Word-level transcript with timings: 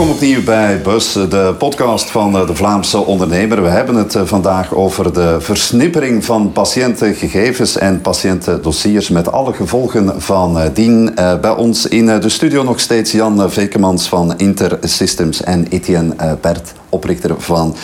Welkom 0.00 0.18
opnieuw 0.18 0.44
bij 0.44 0.80
Bus, 0.82 1.12
de 1.12 1.54
podcast 1.58 2.10
van 2.10 2.32
de 2.32 2.54
Vlaamse 2.54 2.98
ondernemer. 2.98 3.62
We 3.62 3.68
hebben 3.68 3.94
het 3.94 4.16
vandaag 4.24 4.74
over 4.74 5.12
de 5.12 5.36
versnippering 5.40 6.24
van 6.24 6.52
patiëntengegevens 6.52 7.78
en 7.78 8.00
patiëntendossiers 8.00 9.08
met 9.08 9.32
alle 9.32 9.52
gevolgen 9.52 10.22
van 10.22 10.70
dien. 10.74 11.14
Bij 11.14 11.50
ons 11.56 11.86
in 11.86 12.06
de 12.06 12.28
studio 12.28 12.62
nog 12.62 12.80
steeds 12.80 13.12
Jan 13.12 13.50
Vekemans 13.50 14.08
van 14.08 14.38
Intersystems 14.38 15.42
en 15.42 15.66
Etienne 15.68 16.38
Bert, 16.40 16.72
oprichter 16.88 17.34
van 17.38 17.76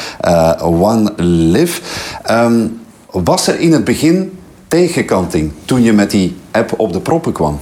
One 0.62 1.12
Live. 1.16 1.80
Ehm, 2.23 2.66
was 3.10 3.46
er 3.46 3.60
in 3.60 3.73
het 3.73 3.84
begin 3.84 4.38
tegenkanting 4.68 5.52
toen 5.64 5.82
je 5.82 5.92
met 5.92 6.10
die 6.10 6.37
app 6.51 6.74
op 6.76 6.92
de 6.92 7.01
proppen 7.01 7.32
kwam? 7.32 7.60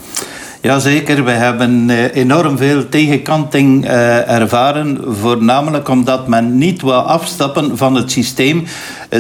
Jazeker, 0.65 1.25
we 1.25 1.31
hebben 1.31 1.91
eh, 1.91 2.17
enorm 2.17 2.57
veel 2.57 2.89
tegenkanting 2.89 3.87
eh, 3.87 4.31
ervaren. 4.31 4.99
Voornamelijk 5.21 5.89
omdat 5.89 6.29
men 6.29 6.59
niet 6.59 6.83
wil 6.83 6.93
afstappen 6.93 7.77
van 7.77 7.95
het 7.95 8.11
systeem 8.11 8.65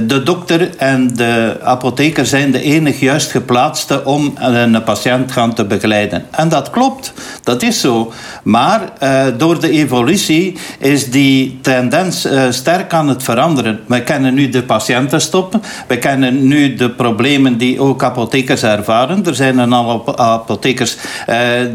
de 0.02 0.22
dokter 0.22 0.76
en 0.76 1.14
de 1.14 1.56
apotheker 1.62 2.26
zijn 2.26 2.50
de 2.50 2.62
enig 2.62 3.00
juist 3.00 3.30
geplaatste 3.30 4.04
om 4.04 4.34
een 4.38 4.82
patiënt 4.82 5.32
gaan 5.32 5.54
te 5.54 5.64
begeleiden. 5.64 6.26
En 6.30 6.48
dat 6.48 6.70
klopt, 6.70 7.12
dat 7.42 7.62
is 7.62 7.80
zo. 7.80 8.12
Maar 8.42 8.80
uh, 9.02 9.24
door 9.36 9.60
de 9.60 9.70
evolutie 9.70 10.58
is 10.78 11.10
die 11.10 11.58
tendens 11.62 12.28
sterk 12.50 12.92
aan 12.92 13.08
het 13.08 13.22
veranderen. 13.22 13.80
We 13.86 14.02
kennen 14.02 14.34
nu 14.34 14.48
de 14.48 14.62
patiënten 14.62 15.20
stoppen. 15.20 15.62
We 15.86 15.98
kennen 15.98 16.48
nu 16.48 16.74
de 16.74 16.90
problemen 16.90 17.56
die 17.56 17.80
ook 17.80 18.02
apothekers 18.02 18.62
ervaren. 18.62 19.26
Er 19.26 19.34
zijn 19.34 19.58
een 19.58 19.74
aantal 19.74 20.18
apothekers 20.18 20.96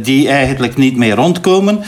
die 0.01 0.27
eigenlijk 0.29 0.77
niet 0.77 0.97
meer 0.97 1.15
rondkomen. 1.15 1.83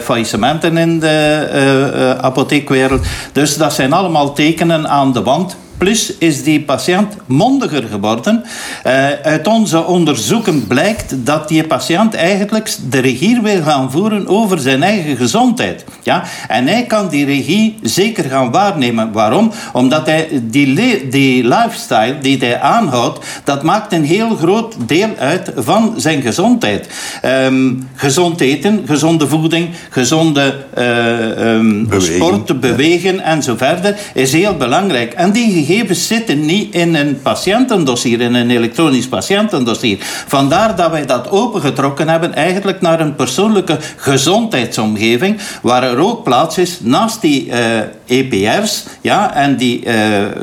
faillissementen 0.00 0.76
in 0.76 1.00
de 1.00 2.16
apotheekwereld. 2.20 3.06
Dus 3.32 3.56
dat 3.56 3.72
zijn 3.72 3.92
allemaal 3.92 4.32
tekenen 4.32 4.88
aan 4.88 5.12
de 5.12 5.22
wand 5.22 5.56
Plus 5.78 6.12
is 6.18 6.42
die 6.42 6.60
patiënt 6.60 7.16
mondiger 7.26 7.82
geworden. 7.82 8.44
Uh, 8.86 9.10
uit 9.22 9.46
onze 9.46 9.84
onderzoeken 9.84 10.66
blijkt 10.66 11.14
dat 11.16 11.48
die 11.48 11.66
patiënt 11.66 12.14
eigenlijk 12.14 12.76
de 12.90 12.98
regie 12.98 13.40
wil 13.40 13.62
gaan 13.62 13.90
voeren 13.90 14.28
over 14.28 14.58
zijn 14.58 14.82
eigen 14.82 15.16
gezondheid. 15.16 15.84
Ja? 16.02 16.24
En 16.48 16.66
hij 16.66 16.84
kan 16.84 17.08
die 17.08 17.24
regie 17.24 17.78
zeker 17.82 18.24
gaan 18.24 18.50
waarnemen. 18.50 19.12
Waarom? 19.12 19.52
Omdat 19.72 20.06
hij 20.06 20.28
die, 20.42 21.08
die 21.08 21.42
lifestyle 21.48 22.18
die 22.20 22.38
hij 22.38 22.60
aanhoudt, 22.60 23.26
dat 23.44 23.62
maakt 23.62 23.92
een 23.92 24.04
heel 24.04 24.36
groot 24.36 24.74
deel 24.86 25.10
uit 25.18 25.52
van 25.56 25.94
zijn 25.96 26.22
gezondheid. 26.22 26.88
Um, 27.24 27.88
gezond 27.94 28.40
eten, 28.40 28.82
gezonde 28.86 29.28
voeding, 29.28 29.68
gezonde 29.90 30.64
uh, 30.78 31.54
um, 31.54 31.88
sport, 31.98 32.60
bewegen 32.60 33.20
en 33.20 33.42
zo 33.42 33.56
verder 33.56 33.96
is 34.14 34.32
heel 34.32 34.56
belangrijk. 34.56 35.12
En 35.12 35.32
die 35.32 35.65
gegevens 35.66 36.06
zitten 36.06 36.44
niet 36.44 36.74
in 36.74 36.94
een 36.94 37.20
patiëntendossier, 37.22 38.20
in 38.20 38.34
een 38.34 38.50
elektronisch 38.50 39.08
patiëntendossier. 39.08 39.98
Vandaar 40.26 40.76
dat 40.76 40.90
wij 40.90 41.06
dat 41.06 41.30
opengetrokken 41.30 42.08
hebben 42.08 42.34
eigenlijk 42.34 42.80
naar 42.80 43.00
een 43.00 43.14
persoonlijke 43.14 43.78
gezondheidsomgeving, 43.96 45.40
waar 45.62 45.82
er 45.82 45.98
ook 45.98 46.24
plaats 46.24 46.58
is 46.58 46.80
naast 46.80 47.20
die 47.20 47.50
eh, 47.50 47.80
EPR's 48.06 48.84
ja, 49.00 49.34
en 49.34 49.56
die 49.56 49.84
uh, 49.86 49.94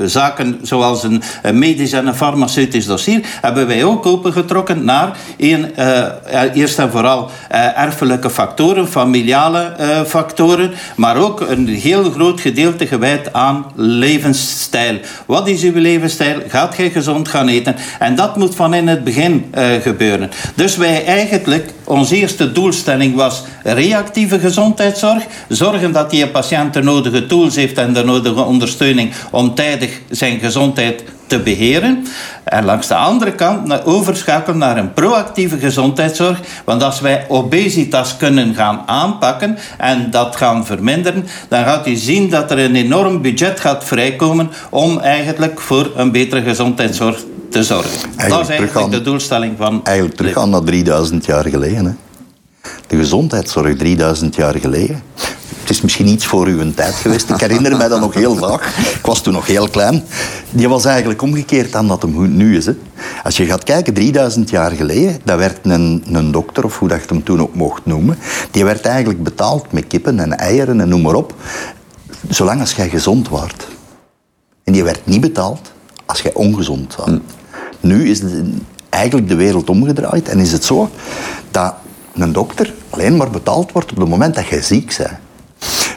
zaken 0.06 0.60
zoals 0.62 1.04
een, 1.04 1.24
medisch 1.54 1.92
en 1.92 2.08
een 2.08 2.16
farmaceutisch 2.16 2.86
dossier, 2.86 3.26
hebben 3.42 3.68
wij 3.68 3.84
ook 3.84 4.06
opengetrokken 4.06 4.86
naar 4.86 5.18
uh, 5.38 5.62
eerst 6.54 6.80
en 6.80 6.92
vooral 6.92 7.30
erfelijke 7.76 8.30
factoren, 8.30 8.88
familiale 8.88 9.76
factoren, 10.08 10.74
maar 10.96 11.18
ook 11.18 11.40
een 11.40 11.68
heel 11.68 12.12
groot 12.12 12.42
gedeelte 12.42 12.88
gewijd 12.88 13.34
aan 13.34 13.66
levensstijl. 13.76 15.00
Wat 15.26 15.48
is 15.48 15.64
uw 15.64 15.80
levensstijl? 15.80 16.42
Gaat 16.48 16.76
gij 16.76 16.90
gezond 16.90 17.28
gaan 17.28 17.48
eten? 17.48 17.76
En 18.00 18.16
dat 18.16 18.38
moet 18.38 18.56
van 18.56 18.74
in 18.74 18.88
het 18.88 19.04
begin 19.04 19.54
gebeuren. 19.82 20.32
Dus 20.56 20.78
wij 20.78 21.06
eigenlijk, 21.06 21.70
onze 21.84 22.16
eerste 22.16 22.52
doelstelling 22.52 23.16
was 23.16 23.44
reactieve 23.64 24.40
gezondheidszorg. 24.40 25.24
Zorgen 25.48 25.92
dat 25.92 26.10
die 26.10 26.28
patiënt 26.28 26.74
de 26.74 26.84
nodige 26.84 27.26
tools 27.26 27.56
heeft 27.56 27.78
en 27.78 27.94
de 27.94 28.04
nodige 28.04 28.42
ondersteuning 28.42 29.12
om 29.32 29.56
tijdig 29.56 30.02
zijn 30.10 30.40
gezondheid 30.40 31.04
te 31.28 31.40
beheren. 31.40 32.06
En 32.44 32.66
langs 32.66 32.88
de 32.88 32.96
andere 32.96 33.32
kant 33.32 33.86
overschakelen 33.86 34.58
naar 34.58 34.78
een 34.78 34.94
proactieve 34.94 35.58
gezondheidszorg. 35.58 36.40
Want 36.66 36.84
als 36.84 37.00
wij 37.00 37.26
obesitas 37.28 38.18
kunnen 38.18 38.56
gaan 38.56 38.84
aanpakken 38.86 39.58
en 39.78 40.12
dat 40.12 40.36
gaan 40.36 40.66
verminderen, 40.66 41.26
dan 41.48 41.64
gaat 41.64 41.88
u 41.88 41.96
zien 41.96 42.30
dat 42.30 42.52
er 42.52 42.60
een 42.60 42.76
enorm 42.76 43.22
budget 43.22 43.60
gaat 43.60 43.84
vrijkomen 43.84 44.52
om 44.70 45.00
eigenlijk 45.00 45.62
voor 45.62 45.92
een 45.96 46.12
betere 46.12 46.42
gezondheidszorg 46.42 47.24
te 47.54 47.64
zorgen. 47.64 48.10
dat 48.30 48.42
is 48.42 48.48
eigenlijk 48.48 48.92
de 48.92 49.02
doelstelling 49.02 49.54
van. 49.58 49.82
Eigenlijk 49.84 50.18
teruggaan 50.18 50.50
naar 50.50 50.64
3000 50.64 51.26
jaar 51.26 51.46
geleden. 51.46 51.86
Hè? 51.86 51.92
De 52.88 52.98
gezondheidszorg 52.98 53.76
3000 53.76 54.36
jaar 54.36 54.56
geleden 54.60 55.02
het 55.64 55.72
is 55.72 55.82
misschien 55.82 56.08
iets 56.08 56.26
voor 56.26 56.48
uw 56.48 56.74
tijd 56.74 56.94
geweest. 56.94 57.30
Ik 57.30 57.40
herinner 57.40 57.78
mij 57.78 57.88
dat 57.88 58.00
nog 58.00 58.14
heel 58.14 58.36
vaak. 58.36 58.66
Ik 58.78 59.06
was 59.06 59.22
toen 59.22 59.34
nog 59.34 59.48
heel 59.48 59.70
klein. 59.70 60.04
Die 60.52 60.70
was 60.70 60.86
eigenlijk 60.86 61.22
omgekeerd 61.22 61.76
aan 61.76 61.88
dat 61.88 62.02
hem 62.02 62.36
nu 62.36 62.58
is. 62.58 62.66
Hè. 62.66 62.74
Als 63.24 63.38
je 63.38 63.46
gaat 63.46 63.64
kijken, 63.64 63.94
3000 63.94 64.50
jaar 64.50 64.72
geleden, 64.72 65.20
dat 65.24 65.38
werd 65.38 65.60
een, 65.64 66.04
een 66.12 66.32
dokter, 66.32 66.64
of 66.64 66.80
hoe 66.80 66.88
dat 66.88 67.02
je 67.02 67.08
hem 67.08 67.24
toen 67.24 67.42
ook 67.42 67.56
mocht 67.56 67.86
noemen, 67.86 68.18
die 68.52 68.66
werd 68.66 68.86
eigenlijk 68.86 69.24
betaald 69.24 69.72
met 69.72 69.88
kippen 69.88 70.20
en 70.20 70.38
eieren 70.38 70.82
en 70.82 70.90
noem 70.90 71.02
maar 71.02 71.16
op, 71.16 71.34
zolang 72.30 72.60
als 72.60 72.74
jij 72.74 72.90
gezond 72.90 73.28
wordt. 73.28 73.68
En 74.64 74.74
die 74.74 74.84
werd 74.84 75.06
niet 75.06 75.22
betaald 75.22 75.72
als 76.06 76.22
jij 76.22 76.34
ongezond 76.34 76.96
was. 76.96 77.10
Nu 77.84 78.10
is 78.10 78.22
eigenlijk 78.90 79.28
de 79.28 79.36
wereld 79.36 79.70
omgedraaid 79.70 80.30
en 80.30 80.40
is 80.40 80.52
het 80.52 80.64
zo 80.64 80.90
dat 81.52 81.74
een 82.14 82.34
dokter 82.34 82.74
alleen 82.90 83.18
maar 83.18 83.30
betaald 83.30 83.72
wordt 83.72 83.92
op 83.92 83.98
het 83.98 84.10
moment 84.10 84.36
dat 84.36 84.48
jij 84.48 84.62
ziek 84.62 84.96
bent. 84.98 85.10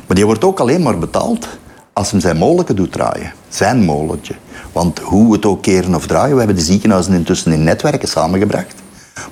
Maar 0.06 0.16
die 0.16 0.24
wordt 0.24 0.44
ook 0.44 0.60
alleen 0.60 0.82
maar 0.82 0.98
betaald 0.98 1.48
als 1.92 2.10
hem 2.10 2.20
zijn 2.20 2.36
molen 2.36 2.76
doet 2.76 2.92
draaien. 2.92 3.32
Zijn 3.48 3.84
molentje. 3.84 4.34
Want 4.72 4.98
hoe 4.98 5.32
het 5.32 5.46
ook 5.46 5.62
keren 5.62 5.94
of 5.94 6.06
draaien, 6.06 6.32
we 6.32 6.38
hebben 6.38 6.56
de 6.56 6.62
ziekenhuizen 6.62 7.12
intussen 7.12 7.52
in 7.52 7.64
netwerken 7.64 8.08
samengebracht. 8.08 8.74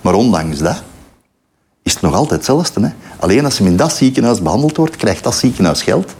Maar 0.00 0.14
ondanks 0.14 0.58
dat 0.58 0.82
is 1.82 1.92
het 1.92 2.02
nog 2.02 2.14
altijd 2.14 2.30
hetzelfde. 2.30 2.80
Hè? 2.80 2.88
Alleen 3.18 3.44
als 3.44 3.58
hem 3.58 3.66
in 3.66 3.76
dat 3.76 3.92
ziekenhuis 3.92 4.42
behandeld 4.42 4.76
wordt, 4.76 4.96
krijgt 4.96 5.24
dat 5.24 5.34
ziekenhuis 5.34 5.82
geld. 5.82 6.14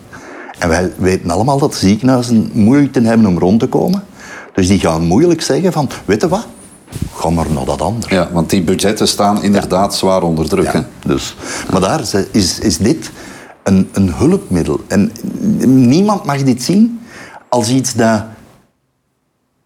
En 0.59 0.69
wij 0.69 0.93
weten 0.97 1.31
allemaal 1.31 1.59
dat 1.59 1.73
de 1.73 1.79
ziekenhuizen 1.79 2.51
moeite 2.53 3.01
hebben 3.01 3.27
om 3.27 3.39
rond 3.39 3.61
te 3.61 3.67
komen. 3.67 4.05
Dus 4.55 4.69
die 4.69 4.79
gaan 4.79 5.05
moeilijk 5.05 5.43
zeggen 5.43 5.73
van, 5.73 5.91
weet 6.05 6.21
je 6.21 6.29
wat, 6.29 6.47
ga 7.15 7.31
maar 7.31 7.51
naar 7.51 7.65
dat 7.65 7.81
andere. 7.83 8.15
Ja, 8.15 8.29
want 8.33 8.51
die 8.51 8.63
budgetten 8.63 9.09
staan 9.09 9.43
inderdaad 9.43 9.95
zwaar 9.95 10.23
onder 10.23 10.49
druk. 10.49 10.73
Ja, 10.73 10.87
dus. 11.07 11.37
Maar 11.71 11.81
daar 11.81 12.01
is, 12.31 12.59
is 12.59 12.79
dit 12.79 13.11
een, 13.63 13.89
een 13.93 14.15
hulpmiddel. 14.15 14.81
En 14.89 15.13
niemand 15.67 16.25
mag 16.25 16.43
dit 16.43 16.63
zien 16.63 17.01
als 17.49 17.69
iets 17.69 17.95
dat 17.95 18.25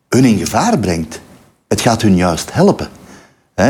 hun 0.09 0.25
in 0.25 0.39
gevaar 0.39 0.79
brengt. 0.79 1.21
Het 1.69 1.81
gaat 1.81 2.03
hun 2.03 2.17
juist 2.17 2.53
helpen. 2.53 2.89
Eh, 3.55 3.69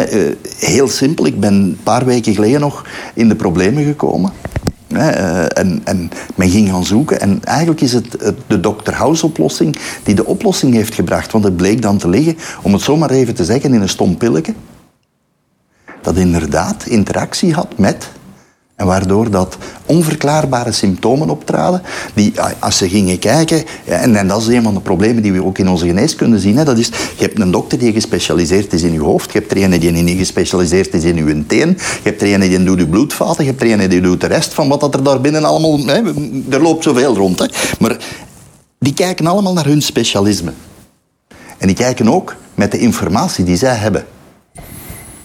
heel 0.58 0.88
simpel, 0.88 1.26
ik 1.26 1.40
ben 1.40 1.54
een 1.54 1.78
paar 1.82 2.04
weken 2.04 2.34
geleden 2.34 2.60
nog 2.60 2.84
in 3.14 3.28
de 3.28 3.36
problemen 3.36 3.84
gekomen. 3.84 4.32
Eh, 4.88 5.58
en, 5.58 5.80
en, 5.84 6.10
men 6.34 6.50
ging 6.50 6.68
gaan 6.68 6.84
zoeken. 6.84 7.20
En 7.20 7.44
eigenlijk 7.44 7.80
is 7.80 7.92
het 7.92 8.34
de 8.46 8.60
Dr. 8.60 8.92
House-oplossing 8.92 9.76
die 10.02 10.14
de 10.14 10.26
oplossing 10.26 10.74
heeft 10.74 10.94
gebracht. 10.94 11.32
Want 11.32 11.44
het 11.44 11.56
bleek 11.56 11.82
dan 11.82 11.98
te 11.98 12.08
liggen, 12.08 12.36
om 12.62 12.72
het 12.72 12.82
zomaar 12.82 13.10
even 13.10 13.34
te 13.34 13.44
zeggen, 13.44 13.74
in 13.74 13.80
een 13.80 13.88
stom 13.88 14.16
pilletje. 14.16 14.54
Dat 16.02 16.16
inderdaad 16.16 16.86
interactie 16.86 17.54
had 17.54 17.78
met 17.78 18.08
en 18.78 18.86
waardoor 18.86 19.30
dat 19.30 19.56
onverklaarbare 19.86 20.72
symptomen 20.72 21.30
optraden, 21.30 21.82
die 22.14 22.32
als 22.58 22.76
ze 22.76 22.88
gingen 22.88 23.18
kijken, 23.18 23.64
en, 23.84 24.16
en 24.16 24.28
dat 24.28 24.40
is 24.40 24.46
een 24.46 24.62
van 24.62 24.74
de 24.74 24.80
problemen 24.80 25.22
die 25.22 25.32
we 25.32 25.44
ook 25.44 25.58
in 25.58 25.68
onze 25.68 25.86
geneeskunde 25.86 26.38
zien, 26.38 26.56
hè, 26.56 26.64
dat 26.64 26.78
is, 26.78 26.86
je 26.86 27.24
hebt 27.24 27.40
een 27.40 27.50
dokter 27.50 27.78
die 27.78 27.92
gespecialiseerd 27.92 28.72
is 28.72 28.82
in 28.82 28.92
je 28.92 29.00
hoofd, 29.00 29.32
je 29.32 29.38
hebt 29.38 29.50
er 29.50 29.62
een 29.62 30.04
die 30.04 30.16
gespecialiseerd 30.16 30.94
is 30.94 31.04
in 31.04 31.26
je 31.26 31.46
teen, 31.46 31.68
je 31.68 32.08
hebt 32.08 32.22
er 32.22 32.32
een 32.32 32.40
die 32.40 32.64
doet 32.64 32.78
je 32.78 32.88
bloedvaten, 32.88 33.44
je 33.44 33.50
hebt 33.50 33.62
er 33.62 33.72
een 33.72 33.88
die 33.88 34.00
doet 34.00 34.20
de 34.20 34.26
rest 34.26 34.54
van 34.54 34.68
wat 34.68 34.80
dat 34.80 34.94
er 34.94 35.02
daar 35.02 35.20
binnen 35.20 35.44
allemaal, 35.44 35.78
hè, 35.78 36.02
er 36.50 36.62
loopt 36.62 36.84
zoveel 36.84 37.16
rond. 37.16 37.38
Hè. 37.38 37.46
Maar 37.78 37.96
die 38.78 38.94
kijken 38.94 39.26
allemaal 39.26 39.52
naar 39.52 39.66
hun 39.66 39.82
specialisme. 39.82 40.52
En 41.58 41.66
die 41.66 41.76
kijken 41.76 42.08
ook 42.08 42.36
met 42.54 42.70
de 42.72 42.78
informatie 42.78 43.44
die 43.44 43.56
zij 43.56 43.74
hebben. 43.74 44.06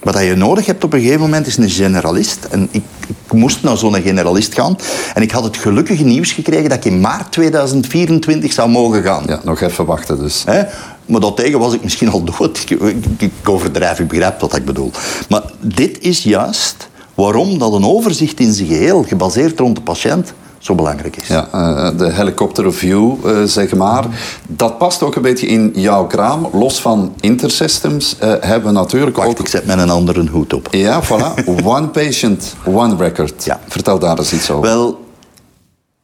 Wat 0.04 0.20
je 0.20 0.34
nodig 0.34 0.66
hebt 0.66 0.84
op 0.84 0.92
een 0.92 1.00
gegeven 1.00 1.20
moment 1.20 1.46
is 1.46 1.56
een 1.56 1.70
generalist. 1.70 2.44
En 2.44 2.68
ik, 2.70 2.82
ik 3.06 3.32
moest 3.32 3.62
naar 3.62 3.76
zo'n 3.76 4.02
generalist 4.02 4.54
gaan. 4.54 4.76
En 5.14 5.22
ik 5.22 5.30
had 5.30 5.44
het 5.44 5.56
gelukkige 5.56 6.04
nieuws 6.04 6.32
gekregen 6.32 6.68
dat 6.68 6.78
ik 6.78 6.84
in 6.84 7.00
maart 7.00 7.32
2024 7.32 8.52
zou 8.52 8.68
mogen 8.68 9.02
gaan. 9.02 9.22
Ja, 9.26 9.40
nog 9.44 9.60
even 9.60 9.84
wachten 9.84 10.18
dus. 10.18 10.42
Hè? 10.46 10.62
Maar 11.06 11.20
daartegen 11.20 11.58
was 11.58 11.74
ik 11.74 11.82
misschien 11.82 12.10
al 12.10 12.24
dood. 12.24 12.58
Ik, 12.58 12.80
ik, 12.80 13.04
ik 13.18 13.48
overdrijf, 13.48 13.98
ik 13.98 14.08
begrijp 14.08 14.40
wat 14.40 14.56
ik 14.56 14.64
bedoel. 14.64 14.90
Maar 15.28 15.42
dit 15.60 15.98
is 16.00 16.22
juist 16.22 16.88
waarom 17.14 17.58
dat 17.58 17.72
een 17.72 17.84
overzicht 17.84 18.40
in 18.40 18.52
zijn 18.52 18.68
geheel, 18.68 19.02
gebaseerd 19.02 19.58
rond 19.58 19.76
de 19.76 19.82
patiënt, 19.82 20.32
zo 20.64 20.74
belangrijk 20.74 21.16
is. 21.16 21.26
Ja, 21.26 21.48
uh, 21.54 21.88
de 21.98 22.12
helikopterview, 22.12 23.14
uh, 23.24 23.42
zeg 23.42 23.74
maar. 23.74 24.04
Dat 24.48 24.78
past 24.78 25.02
ook 25.02 25.14
een 25.14 25.22
beetje 25.22 25.46
in 25.46 25.72
jouw 25.74 26.06
kraam. 26.06 26.48
Los 26.52 26.80
van 26.80 27.14
Intersystems 27.20 28.16
uh, 28.22 28.34
hebben 28.40 28.72
we 28.72 28.78
natuurlijk 28.78 29.16
Wacht, 29.16 29.28
ook... 29.28 29.38
ik 29.38 29.48
zet 29.48 29.66
met 29.66 29.78
een 29.78 29.90
andere 29.90 30.28
hoed 30.28 30.52
op. 30.52 30.68
Ja, 30.70 31.02
voilà. 31.02 31.44
one 31.64 31.88
patient, 31.88 32.54
one 32.64 32.96
record. 32.96 33.44
Ja. 33.44 33.60
Vertel 33.68 33.98
daar 33.98 34.18
eens 34.18 34.32
iets 34.32 34.50
over. 34.50 34.62
Wel, 34.62 35.04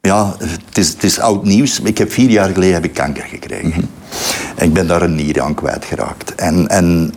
ja, 0.01 0.35
het 0.37 0.77
is, 0.77 0.89
het 0.89 1.03
is 1.03 1.19
oud 1.19 1.43
nieuws. 1.43 1.79
Ik 1.79 1.97
heb 1.97 2.11
vier 2.11 2.29
jaar 2.29 2.49
geleden 2.49 2.73
heb 2.73 2.85
ik 2.85 2.93
kanker 2.93 3.23
gekregen. 3.23 3.65
Mm 3.65 3.71
-hmm. 3.71 3.89
Ik 4.57 4.73
ben 4.73 4.87
daar 4.87 5.01
een 5.01 5.15
nier 5.15 5.41
aan 5.41 5.53
kwijtgeraakt. 5.53 6.35
En, 6.35 6.67
en 6.67 7.13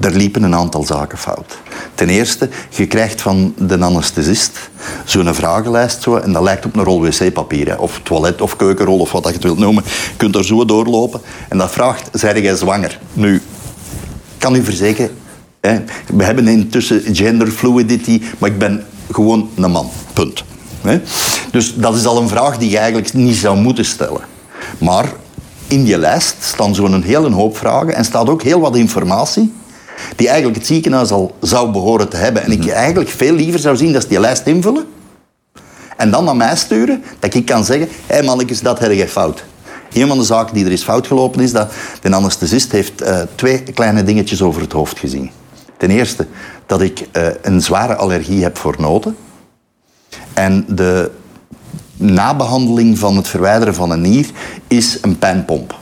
er 0.00 0.16
liepen 0.16 0.42
een 0.42 0.54
aantal 0.54 0.84
zaken 0.84 1.18
fout. 1.18 1.58
Ten 1.94 2.08
eerste, 2.08 2.48
je 2.68 2.86
krijgt 2.86 3.20
van 3.20 3.54
de 3.58 3.78
anesthesist 3.78 4.70
zo'n 5.04 5.34
vragenlijst 5.34 6.02
zo, 6.02 6.16
en 6.16 6.32
dat 6.32 6.42
lijkt 6.42 6.64
op 6.64 6.76
een 6.76 6.84
rol 6.84 7.00
wc-papier, 7.00 7.78
of 7.78 8.00
toilet 8.02 8.40
of 8.40 8.56
keukenrol 8.56 8.98
of 8.98 9.12
wat 9.12 9.26
je 9.26 9.32
het 9.32 9.42
wilt 9.42 9.58
noemen. 9.58 9.84
Je 9.84 10.16
kunt 10.16 10.36
er 10.36 10.44
zo 10.44 10.64
doorlopen 10.64 11.20
en 11.48 11.58
dat 11.58 11.70
vraagt, 11.70 12.08
zijn 12.12 12.42
jij 12.42 12.56
zwanger? 12.56 12.98
Nu, 13.12 13.42
kan 14.38 14.54
u 14.54 14.64
verzekeren, 14.64 15.10
hè, 15.60 15.78
we 16.14 16.24
hebben 16.24 16.48
intussen 16.48 17.02
gender 17.12 17.48
fluidity, 17.48 18.22
maar 18.38 18.50
ik 18.50 18.58
ben 18.58 18.84
gewoon 19.10 19.50
een 19.56 19.70
man, 19.70 19.90
punt. 20.12 20.44
Hè? 20.80 21.00
Dus 21.50 21.74
dat 21.74 21.96
is 21.96 22.06
al 22.06 22.20
een 22.20 22.28
vraag 22.28 22.58
die 22.58 22.70
je 22.70 22.78
eigenlijk 22.78 23.12
niet 23.12 23.36
zou 23.36 23.56
moeten 23.56 23.84
stellen. 23.84 24.20
Maar 24.78 25.12
in 25.66 25.84
die 25.84 25.98
lijst 25.98 26.36
staan 26.40 26.74
zo'n 26.74 27.02
hele 27.02 27.30
hoop 27.30 27.56
vragen 27.56 27.94
en 27.94 28.04
staat 28.04 28.28
ook 28.28 28.42
heel 28.42 28.60
wat 28.60 28.76
informatie 28.76 29.52
die 30.16 30.28
eigenlijk 30.28 30.58
het 30.58 30.66
ziekenhuis 30.66 31.10
al 31.10 31.36
zou 31.40 31.70
behoren 31.70 32.08
te 32.08 32.16
hebben. 32.16 32.42
En 32.42 32.52
ik 32.52 32.66
eigenlijk 32.68 33.10
veel 33.10 33.34
liever 33.34 33.60
zou 33.60 33.76
zien 33.76 33.92
dat 33.92 34.02
ze 34.02 34.08
die 34.08 34.20
lijst 34.20 34.46
invullen 34.46 34.86
en 36.00 36.10
dan 36.10 36.24
naar 36.24 36.36
mij 36.36 36.56
sturen, 36.56 37.02
dat 37.18 37.34
ik 37.34 37.44
kan 37.44 37.64
zeggen, 37.64 37.88
hé 38.06 38.14
hey 38.14 38.22
mannetjes, 38.22 38.60
dat 38.60 38.78
heb 38.78 38.92
je 38.92 39.08
fout. 39.08 39.44
Een 39.92 40.08
van 40.08 40.18
de 40.18 40.24
zaken 40.24 40.54
die 40.54 40.64
er 40.64 40.72
is 40.72 40.82
fout 40.82 41.06
gelopen 41.06 41.40
is 41.40 41.52
dat 41.52 41.72
de 42.00 42.14
anesthesist 42.14 42.72
heeft 42.72 43.02
uh, 43.02 43.20
twee 43.34 43.62
kleine 43.62 44.02
dingetjes 44.02 44.42
over 44.42 44.60
het 44.60 44.72
hoofd 44.72 44.98
gezien. 44.98 45.30
Ten 45.76 45.90
eerste 45.90 46.26
dat 46.66 46.80
ik 46.80 47.08
uh, 47.12 47.26
een 47.42 47.62
zware 47.62 47.94
allergie 47.94 48.42
heb 48.42 48.58
voor 48.58 48.76
noten. 48.78 49.16
En 50.32 50.64
de 50.68 51.10
nabehandeling 51.96 52.98
van 52.98 53.16
het 53.16 53.28
verwijderen 53.28 53.74
van 53.74 53.90
een 53.90 54.00
nier 54.00 54.26
is 54.66 54.98
een 55.02 55.18
pijnpomp. 55.18 55.78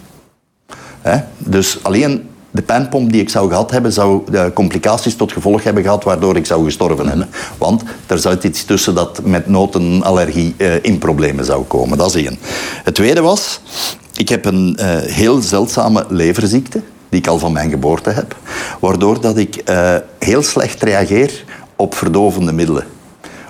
Hè? 1.00 1.18
Dus 1.38 1.78
alleen 1.82 2.28
de 2.58 2.64
pijnpomp 2.64 3.12
die 3.12 3.20
ik 3.20 3.28
zou 3.28 3.49
gehad 3.49 3.70
hebben, 3.70 3.93
zou 3.93 4.22
complicaties 4.55 5.16
tot 5.16 5.32
gevolg 5.32 5.62
hebben 5.62 5.82
gehad 5.82 6.05
waardoor 6.05 6.37
ik 6.37 6.46
zou 6.46 6.64
gestorven 6.64 7.08
hebben. 7.08 7.28
Want 7.58 7.82
er 8.06 8.19
zat 8.19 8.44
iets 8.44 8.64
tussen 8.64 8.94
dat 8.94 9.20
met 9.25 9.49
notenallergie 9.49 10.55
uh, 10.56 10.84
in 10.84 10.99
problemen 10.99 11.44
zou 11.44 11.64
komen. 11.64 11.99
Dat 11.99 12.14
is 12.14 12.25
één. 12.25 12.38
Het 12.84 12.94
tweede 12.94 13.20
was, 13.20 13.60
ik 14.16 14.28
heb 14.28 14.44
een 14.44 14.78
uh, 14.81 14.96
heel 14.96 15.40
zeldzame 15.40 16.05
leverziekte, 16.08 16.82
die 17.08 17.20
ik 17.20 17.26
al 17.26 17.38
van 17.38 17.52
mijn 17.52 17.70
geboorte 17.70 18.10
heb, 18.10 18.37
waardoor 18.81 19.20
dat 19.20 19.37
ik 19.37 19.62
uh, 19.70 19.94
heel 20.19 20.43
slecht 20.43 20.82
reageer 20.82 21.44
op 21.76 21.94
verdovende 21.94 22.52
middelen. 22.52 22.84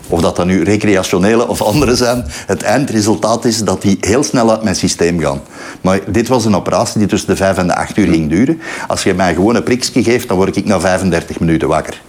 Of 0.08 0.20
dat 0.20 0.36
dan 0.36 0.46
nu 0.46 0.62
recreationele 0.62 1.48
of 1.48 1.62
andere 1.62 1.96
zijn. 1.96 2.24
Het 2.46 2.62
eindresultaat 2.62 3.44
is 3.44 3.64
dat 3.64 3.82
die 3.82 3.96
heel 4.00 4.22
snel 4.22 4.50
uit 4.50 4.62
mijn 4.62 4.76
systeem 4.76 5.20
gaan. 5.20 5.40
Maar 5.80 6.00
dit 6.06 6.28
was 6.28 6.44
een 6.44 6.56
operatie 6.56 6.98
die 6.98 7.08
tussen 7.08 7.28
de 7.28 7.36
5 7.36 7.56
en 7.56 7.66
de 7.66 7.74
8 7.76 7.96
uur 7.96 8.08
ging 8.08 8.30
duren. 8.30 8.60
Als 8.88 9.02
je 9.02 9.14
mij 9.14 9.34
gewoon 9.34 9.54
een 9.54 9.62
prikje 9.62 10.02
geeft, 10.02 10.28
dan 10.28 10.36
word 10.36 10.56
ik 10.56 10.64
na 10.64 10.80
35 10.80 11.40
minuten 11.40 11.68
wakker. 11.68 12.00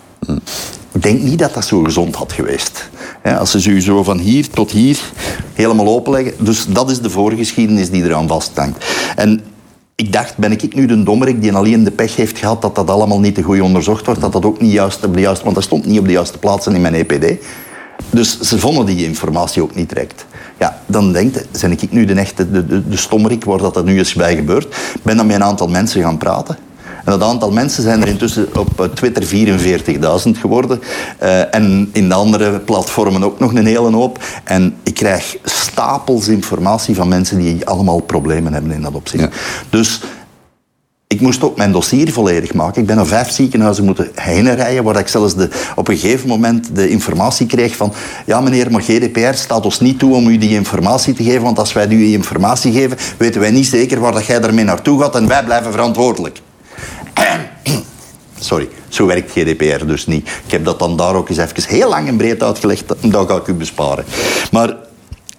Ik 0.92 1.02
denk 1.02 1.22
niet 1.22 1.40
dat 1.40 1.54
dat 1.54 1.66
zo 1.66 1.84
gezond 1.84 2.16
had 2.16 2.34
geweest. 2.34 2.90
Als 3.40 3.52
ze 3.52 3.70
u 3.70 3.82
zo 3.82 4.04
van 4.04 4.18
hier 4.18 4.50
tot 4.50 4.72
hier 4.72 5.00
helemaal 5.54 5.88
openleggen. 5.88 6.34
Dus 6.38 6.66
dat 6.66 6.92
is 6.92 7.02
de 7.02 7.10
voorgeschiedenis 7.10 7.90
die 7.90 8.04
eraan 8.04 8.28
vasthangt. 8.28 8.86
En 9.16 9.42
ik 9.96 10.14
dacht, 10.14 10.38
ben 10.38 10.52
ik 10.52 10.76
nu 10.76 10.86
de 10.86 11.04
dommerik 11.04 11.42
die 11.42 11.54
alleen 11.54 11.84
de 11.84 11.92
pech 11.92 12.16
heeft 12.16 12.38
gehad 12.38 12.62
dat 12.62 12.76
dat 12.76 12.90
allemaal 12.90 13.20
niet 13.20 13.36
te 13.36 13.42
goed 13.42 13.62
onderzocht 13.62 14.06
wordt, 14.06 14.22
dat 14.22 14.34
dat 14.34 14.46
ook 14.46 14.62
niet 14.62 14.72
juist 14.72 15.06
op 15.06 15.14
de 15.14 15.20
juiste, 15.20 15.44
want 15.44 15.56
dat 15.56 15.64
stond 15.64 15.86
niet 15.86 16.00
op 16.00 16.06
de 16.06 16.12
juiste 16.12 16.38
plaatsen 16.38 16.76
in 16.76 16.82
mijn 16.82 16.94
EPD. 16.94 17.46
Dus 18.10 18.40
ze 18.40 18.60
vonden 18.60 18.86
die 18.86 19.06
informatie 19.06 19.62
ook 19.62 19.76
niet 19.76 19.90
direct. 19.90 20.26
Ja, 20.58 20.82
dan 20.86 21.12
denkt 21.12 21.46
ben 21.62 21.72
ik 21.72 21.92
nu 21.92 22.06
de 22.06 22.14
echte 22.14 22.52
de, 22.52 22.66
de, 22.66 22.90
de 22.90 22.98
stommerik 22.98 23.44
waar 23.44 23.58
dat, 23.58 23.74
dat 23.74 23.86
nu 23.86 23.98
eens 23.98 24.14
bij 24.14 24.36
gebeurt. 24.36 24.66
Ik 24.94 25.04
ben 25.04 25.18
dan 25.18 25.28
met 25.28 25.36
een 25.36 25.44
aantal 25.44 25.68
mensen 25.68 26.02
gaan 26.02 26.18
praten. 26.18 26.58
En 27.06 27.20
dat 27.20 27.24
aantal 27.24 27.52
mensen 27.52 27.84
zijn 27.84 28.02
er 28.02 28.08
intussen 28.08 28.48
op 28.58 28.90
Twitter 28.94 29.24
44.000 29.24 30.40
geworden. 30.40 30.82
Uh, 31.24 31.56
en 31.56 31.90
in 31.94 32.08
de 32.08 32.14
andere 32.14 32.60
platformen 32.60 33.24
ook 33.24 33.40
nog 33.40 33.54
een 33.54 33.66
hele 33.66 33.92
hoop. 33.92 34.24
En 34.44 34.76
ik 34.84 34.94
krijg 34.94 35.38
stapels 35.44 36.28
informatie 36.28 36.96
van 36.96 37.08
mensen 37.08 37.38
die 37.38 37.66
allemaal 37.66 38.00
problemen 38.00 38.54
hebben 38.54 38.72
in 38.72 38.82
dat 38.82 38.94
opzicht. 38.94 39.24
Ja. 39.24 39.30
Dus 39.70 40.02
ik 41.14 41.22
moest 41.22 41.44
ook 41.44 41.58
mijn 41.58 41.72
dossier 41.72 42.12
volledig 42.12 42.54
maken. 42.54 42.82
Ik 42.82 42.88
ben 42.88 42.96
naar 42.96 43.06
vijf 43.06 43.32
ziekenhuizen 43.32 43.86
moeten 43.86 44.12
heen 44.16 44.56
rijden, 44.56 44.84
waar 44.84 45.00
ik 45.00 45.08
zelfs 45.08 45.36
de, 45.36 45.50
op 45.76 45.88
een 45.88 45.98
gegeven 45.98 46.28
moment 46.28 46.76
de 46.76 46.90
informatie 46.90 47.46
kreeg 47.46 47.76
van 47.76 47.94
ja 48.26 48.42
meneer, 48.42 48.72
maar 48.72 48.82
GDPR 48.82 49.34
staat 49.34 49.66
ons 49.66 49.80
niet 49.80 50.00
toe 50.00 50.16
om 50.16 50.28
u 50.28 50.38
die 50.38 50.50
informatie 50.50 51.14
te 51.14 51.24
geven, 51.24 51.42
want 51.42 51.60
als 51.60 51.74
wij 51.74 51.86
u 51.86 51.98
die 51.98 52.14
informatie 52.14 52.72
geven, 52.72 52.98
weten 53.18 53.42
wij 53.42 53.52
niet 53.52 53.66
zeker 53.66 54.00
waar 54.00 54.12
dat 54.12 54.26
jij 54.26 54.42
ermee 54.42 54.66
naartoe 54.66 55.02
gaat 55.02 55.16
en 55.16 55.28
wij 55.28 55.44
blijven 55.44 55.72
verantwoordelijk. 55.72 56.42
Sorry, 58.40 58.70
zo 58.88 59.06
werkt 59.06 59.32
GDPR 59.32 59.86
dus 59.86 60.08
niet. 60.08 60.28
Ik 60.46 60.52
heb 60.52 60.66
dat 60.66 60.80
dan 60.80 60.98
daar 60.98 61.16
ook 61.16 61.30
eens 61.30 61.38
even 61.38 61.64
heel 61.68 61.90
lang 61.90 62.08
en 62.08 62.18
breed 62.18 62.44
uitgelegd, 62.44 62.84
dat 63.02 63.30
ga 63.30 63.36
ik 63.36 63.48
u 63.48 63.54
besparen. 63.54 64.06
Maar 64.52 64.76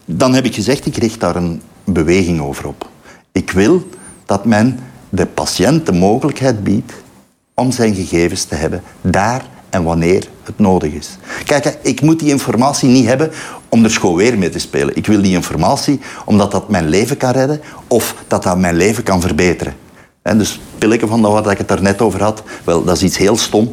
dan 0.04 0.34
heb 0.34 0.44
ik 0.44 0.54
gezegd, 0.54 0.86
ik 0.86 0.96
richt 0.96 1.20
daar 1.20 1.36
een 1.36 1.62
beweging 1.84 2.40
over 2.40 2.66
op. 2.66 2.88
Ik 3.32 3.50
wil 3.50 3.88
dat 4.26 4.44
men 4.44 4.78
de 5.10 5.26
patiënt 5.26 5.86
de 5.86 5.92
mogelijkheid 5.92 6.64
biedt 6.64 6.92
om 7.54 7.72
zijn 7.72 7.94
gegevens 7.94 8.44
te 8.44 8.54
hebben 8.54 8.82
daar 9.00 9.44
en 9.70 9.82
wanneer 9.82 10.28
het 10.42 10.58
nodig 10.58 10.92
is. 10.92 11.16
Kijk, 11.44 11.78
ik 11.82 12.00
moet 12.00 12.18
die 12.18 12.28
informatie 12.28 12.88
niet 12.88 13.06
hebben 13.06 13.30
om 13.68 13.84
er 13.84 13.90
schoon 13.90 14.14
weer 14.14 14.38
mee 14.38 14.48
te 14.48 14.58
spelen. 14.58 14.96
Ik 14.96 15.06
wil 15.06 15.22
die 15.22 15.34
informatie 15.34 16.00
omdat 16.24 16.50
dat 16.50 16.68
mijn 16.68 16.88
leven 16.88 17.16
kan 17.16 17.30
redden 17.30 17.60
of 17.86 18.14
dat 18.26 18.42
dat 18.42 18.58
mijn 18.58 18.76
leven 18.76 19.02
kan 19.02 19.20
verbeteren. 19.20 19.74
En 20.22 20.38
dus 20.38 20.60
pilletje 20.78 21.06
van 21.06 21.20
waar 21.20 21.50
ik 21.50 21.58
het 21.58 21.68
daar 21.68 21.82
net 21.82 22.00
over 22.00 22.22
had, 22.22 22.42
wel, 22.64 22.84
dat 22.84 22.96
is 22.96 23.02
iets 23.02 23.16
heel 23.16 23.36
stom, 23.36 23.64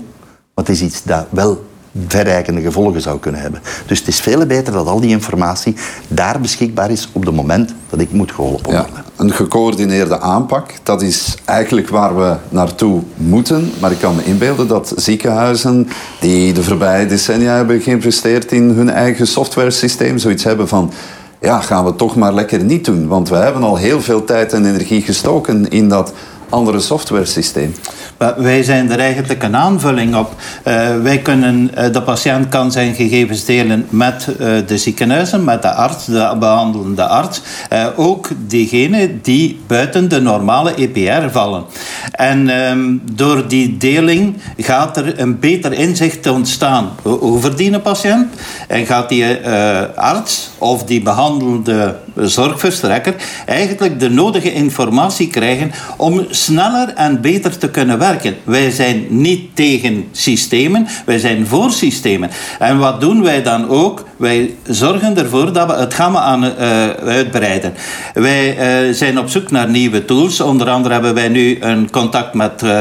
maar 0.53 0.65
het 0.65 0.69
is 0.69 0.81
iets 0.81 1.03
dat 1.03 1.25
wel 1.29 1.65
verrijkende 2.07 2.61
gevolgen 2.61 3.01
zou 3.01 3.19
kunnen 3.19 3.41
hebben. 3.41 3.61
Dus 3.85 3.99
het 3.99 4.07
is 4.07 4.19
veel 4.19 4.45
beter 4.45 4.73
dat 4.73 4.87
al 4.87 4.99
die 4.99 5.09
informatie 5.09 5.75
daar 6.07 6.39
beschikbaar 6.39 6.91
is 6.91 7.09
op 7.11 7.25
het 7.25 7.35
moment 7.35 7.73
dat 7.89 7.99
ik 7.99 8.11
moet 8.11 8.31
geholpen 8.31 8.71
worden. 8.71 8.91
Ja, 8.95 9.03
een 9.15 9.31
gecoördineerde 9.31 10.19
aanpak, 10.19 10.73
dat 10.83 11.01
is 11.01 11.37
eigenlijk 11.45 11.89
waar 11.89 12.17
we 12.17 12.35
naartoe 12.49 13.01
moeten. 13.15 13.71
Maar 13.79 13.91
ik 13.91 13.99
kan 13.99 14.15
me 14.15 14.23
inbeelden 14.23 14.67
dat 14.67 14.93
ziekenhuizen 14.95 15.87
die 16.19 16.53
de 16.53 16.63
voorbije 16.63 17.05
decennia 17.05 17.55
hebben 17.55 17.81
geïnvesteerd 17.81 18.51
in 18.51 18.69
hun 18.69 18.89
eigen 18.89 19.27
software-systeem, 19.27 20.17
zoiets 20.17 20.43
hebben 20.43 20.67
van 20.67 20.91
ja, 21.41 21.61
gaan 21.61 21.85
we 21.85 21.95
toch 21.95 22.15
maar 22.15 22.33
lekker 22.33 22.63
niet 22.63 22.85
doen. 22.85 23.07
Want 23.07 23.29
we 23.29 23.35
hebben 23.35 23.63
al 23.63 23.75
heel 23.75 24.01
veel 24.01 24.23
tijd 24.23 24.53
en 24.53 24.65
energie 24.65 25.01
gestoken 25.01 25.69
in 25.69 25.89
dat 25.89 26.13
andere 26.49 26.79
software 26.79 27.25
systeem. 27.25 27.73
Wij 28.37 28.63
zijn 28.63 28.91
er 28.91 28.99
eigenlijk 28.99 29.43
een 29.43 29.55
aanvulling 29.55 30.15
op. 30.15 30.35
Uh, 30.67 31.01
wij 31.01 31.17
kunnen, 31.17 31.71
uh, 31.77 31.93
de 31.93 32.01
patiënt 32.01 32.49
kan 32.49 32.71
zijn 32.71 32.95
gegevens 32.95 33.45
delen 33.45 33.85
met 33.89 34.27
uh, 34.27 34.57
de 34.67 34.77
ziekenhuizen, 34.77 35.43
met 35.43 35.61
de 35.61 35.73
arts, 35.73 36.05
de 36.05 36.35
behandelende 36.39 37.05
arts. 37.05 37.41
ook 37.95 38.29
diegenen 38.47 39.19
die 39.21 39.59
buiten 39.67 40.09
de 40.09 40.21
normale 40.21 40.73
EPR 40.75 41.29
vallen. 41.31 41.63
En 42.11 42.49
um, 42.49 43.01
door 43.11 43.47
die 43.47 43.77
deling 43.77 44.37
gaat 44.57 44.97
er 44.97 45.19
een 45.19 45.39
beter 45.39 45.73
inzicht 45.73 46.27
ontstaan 46.27 46.89
over 47.03 47.55
die 47.55 47.79
patiënt. 47.79 48.33
En 48.67 48.85
gaat 48.85 49.09
die 49.09 49.25
arts 49.95 50.49
of 50.57 50.83
die 50.83 51.01
behandelende 51.01 51.95
zorgverstrekker 52.19 53.15
eigenlijk 53.45 53.99
de 53.99 54.09
nodige 54.09 54.53
informatie 54.53 55.27
krijgen 55.27 55.71
om 55.97 56.25
sneller 56.29 56.93
en 56.95 57.21
beter 57.21 57.57
te 57.57 57.69
kunnen 57.69 57.99
werken. 57.99 58.35
Wij 58.43 58.71
zijn 58.71 59.05
niet 59.09 59.55
tegen 59.55 60.05
systemen, 60.11 60.87
wij 61.05 61.19
zijn 61.19 61.47
voor 61.47 61.71
systemen. 61.71 62.29
En 62.59 62.77
wat 62.77 63.01
doen 63.01 63.23
wij 63.23 63.43
dan 63.43 63.69
ook? 63.69 64.05
Wij 64.17 64.55
zorgen 64.63 65.17
ervoor 65.17 65.53
dat 65.53 65.67
we 65.67 65.73
het 65.73 65.93
gamma 65.93 66.19
aan 66.19 66.43
uh, 66.43 66.51
uitbreiden. 66.89 67.73
Wij 68.13 68.57
uh, 68.87 68.93
zijn 68.93 69.19
op 69.19 69.29
zoek 69.29 69.51
naar 69.51 69.69
nieuwe 69.69 70.05
tools. 70.05 70.41
Onder 70.41 70.69
andere 70.69 70.93
hebben 70.93 71.13
wij 71.13 71.27
nu 71.27 71.57
een 71.59 71.89
contact 71.91 72.33
met 72.33 72.61
uh, 72.63 72.79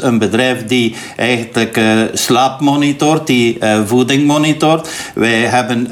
een 0.00 0.18
bedrijf 0.18 0.66
die 0.66 0.94
eigenlijk 1.16 1.80
slaap 2.12 2.60
monitort, 2.60 3.26
die 3.26 3.58
voeding 3.86 4.26
monitort. 4.26 4.88
Wij 5.14 5.40
hebben 5.40 5.88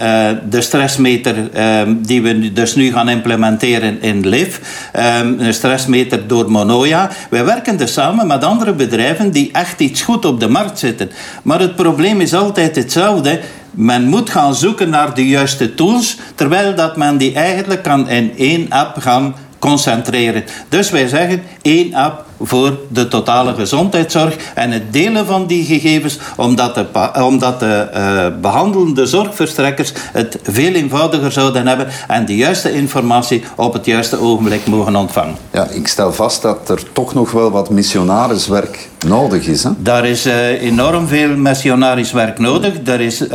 de 0.51 0.61
stressmeter 0.61 1.51
ehm, 1.53 1.95
die 1.99 2.23
we 2.23 2.53
dus 2.53 2.75
nu 2.75 2.93
gaan 2.93 3.09
implementeren 3.09 4.03
in 4.03 4.29
LIV, 4.29 4.59
um, 4.97 5.41
een 5.41 5.55
stressmeter 5.55 6.27
door 6.27 6.51
Monoya. 6.51 7.11
Wij 7.31 7.45
werken 7.45 7.77
dus 7.77 7.93
samen 7.93 8.27
met 8.27 8.45
andere 8.45 8.73
bedrijven 8.73 9.31
die 9.31 9.51
echt 9.53 9.81
iets 9.81 10.03
goed 10.03 10.25
op 10.25 10.41
de 10.41 10.49
markt 10.49 10.79
zitten. 10.79 11.11
Maar 11.43 11.61
het 11.61 11.77
probleem 11.77 12.21
is 12.21 12.35
altijd 12.35 12.77
hetzelfde. 12.77 13.41
Men 13.75 14.05
moet 14.05 14.31
gaan 14.31 14.55
zoeken 14.55 14.91
naar 14.91 15.15
de 15.15 15.29
juiste 15.29 15.75
tools, 15.75 16.19
terwijl 16.35 16.75
dat 16.75 16.97
men 16.97 17.17
die 17.17 17.35
eigenlijk 17.35 17.83
kan 17.83 18.09
in 18.09 18.33
één 18.37 18.71
app 18.71 18.99
gaan 19.01 19.35
concentreren. 19.59 20.45
Dus 20.69 20.91
wij 20.91 21.09
zeggen 21.09 21.43
één 21.63 21.95
app 21.95 22.25
voor 22.41 22.79
de 22.89 23.09
totale 23.09 23.55
gezondheidszorg 23.55 24.37
en 24.55 24.71
het 24.71 24.93
delen 24.93 25.27
van 25.27 25.47
die 25.47 25.65
gegevens, 25.65 26.19
omdat 26.37 26.75
de, 26.75 26.87
omdat 27.23 27.61
de 27.61 27.89
uh, 27.95 28.41
behandelende 28.41 29.07
zorgverstrekkers 29.07 29.93
het 30.13 30.39
veel 30.43 30.73
eenvoudiger 30.73 31.33
zouden 31.33 31.67
hebben 31.67 31.87
en 32.09 32.27
de 32.27 32.37
juiste 32.37 32.73
informatie 32.73 33.43
op 33.57 33.73
het 33.73 33.87
juiste 33.87 34.21
ogenblik 34.21 34.67
mogen 34.67 34.97
ontvangen. 34.97 35.37
Ja, 35.51 35.69
ik 35.69 35.89
stel 35.89 36.13
vast 36.13 36.43
dat 36.43 36.69
er 36.69 36.83
toch 36.93 37.15
nog 37.15 37.31
wel 37.31 37.51
wat 37.51 37.71
missionariswerk 37.71 38.89
nodig 39.07 39.47
is. 39.47 39.63
Hè? 39.63 39.71
Daar 39.77 40.07
is 40.07 40.27
uh, 40.27 40.63
enorm 40.63 41.09
veel 41.09 41.37
missionarisch 41.37 42.13
werk 42.13 42.39
nodig. 42.39 42.83
Daar, 42.83 43.01
is, 43.01 43.21
uh, 43.21 43.31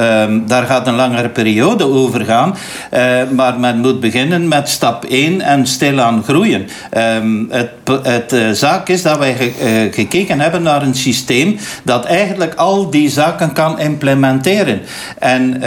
daar 0.46 0.66
gaat 0.66 0.88
een 0.88 0.96
langere 0.96 1.30
periode 1.30 1.86
over 1.88 2.26
gaan. 2.26 2.56
Uh, 2.94 3.30
maar 3.36 3.60
men 3.60 3.80
moet 3.80 4.00
beginnen 4.00 4.48
met 4.48 4.70
stap 4.70 5.06
1 5.06 5.42
en 5.42 5.68
stilaan 5.68 6.24
groeien. 6.24 6.68
Ehm, 6.90 7.46
het, 7.50 7.70
het 8.04 8.58
zaak 8.58 8.89
is 8.90 9.02
dat 9.02 9.18
wij 9.18 9.36
ge, 9.36 9.90
gekeken 9.92 10.40
hebben 10.40 10.62
naar 10.62 10.82
een 10.82 10.96
systeem 10.96 11.58
dat 11.84 12.06
eigenlijk 12.06 12.56
al 12.56 12.90
die 12.90 13.10
zaken 13.10 13.54
kan 13.54 13.80
implementeren. 13.80 14.82
En 15.20 15.60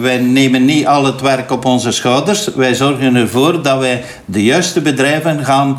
wij 0.00 0.18
nemen 0.18 0.64
niet 0.64 0.86
al 0.86 1.04
het 1.04 1.20
werk 1.20 1.50
op 1.50 1.64
onze 1.64 1.92
schouders. 1.92 2.48
Wij 2.54 2.74
zorgen 2.74 3.14
ervoor 3.14 3.62
dat 3.62 3.78
wij 3.78 4.04
de 4.24 4.44
juiste 4.44 4.80
bedrijven 4.80 5.44
gaan 5.44 5.78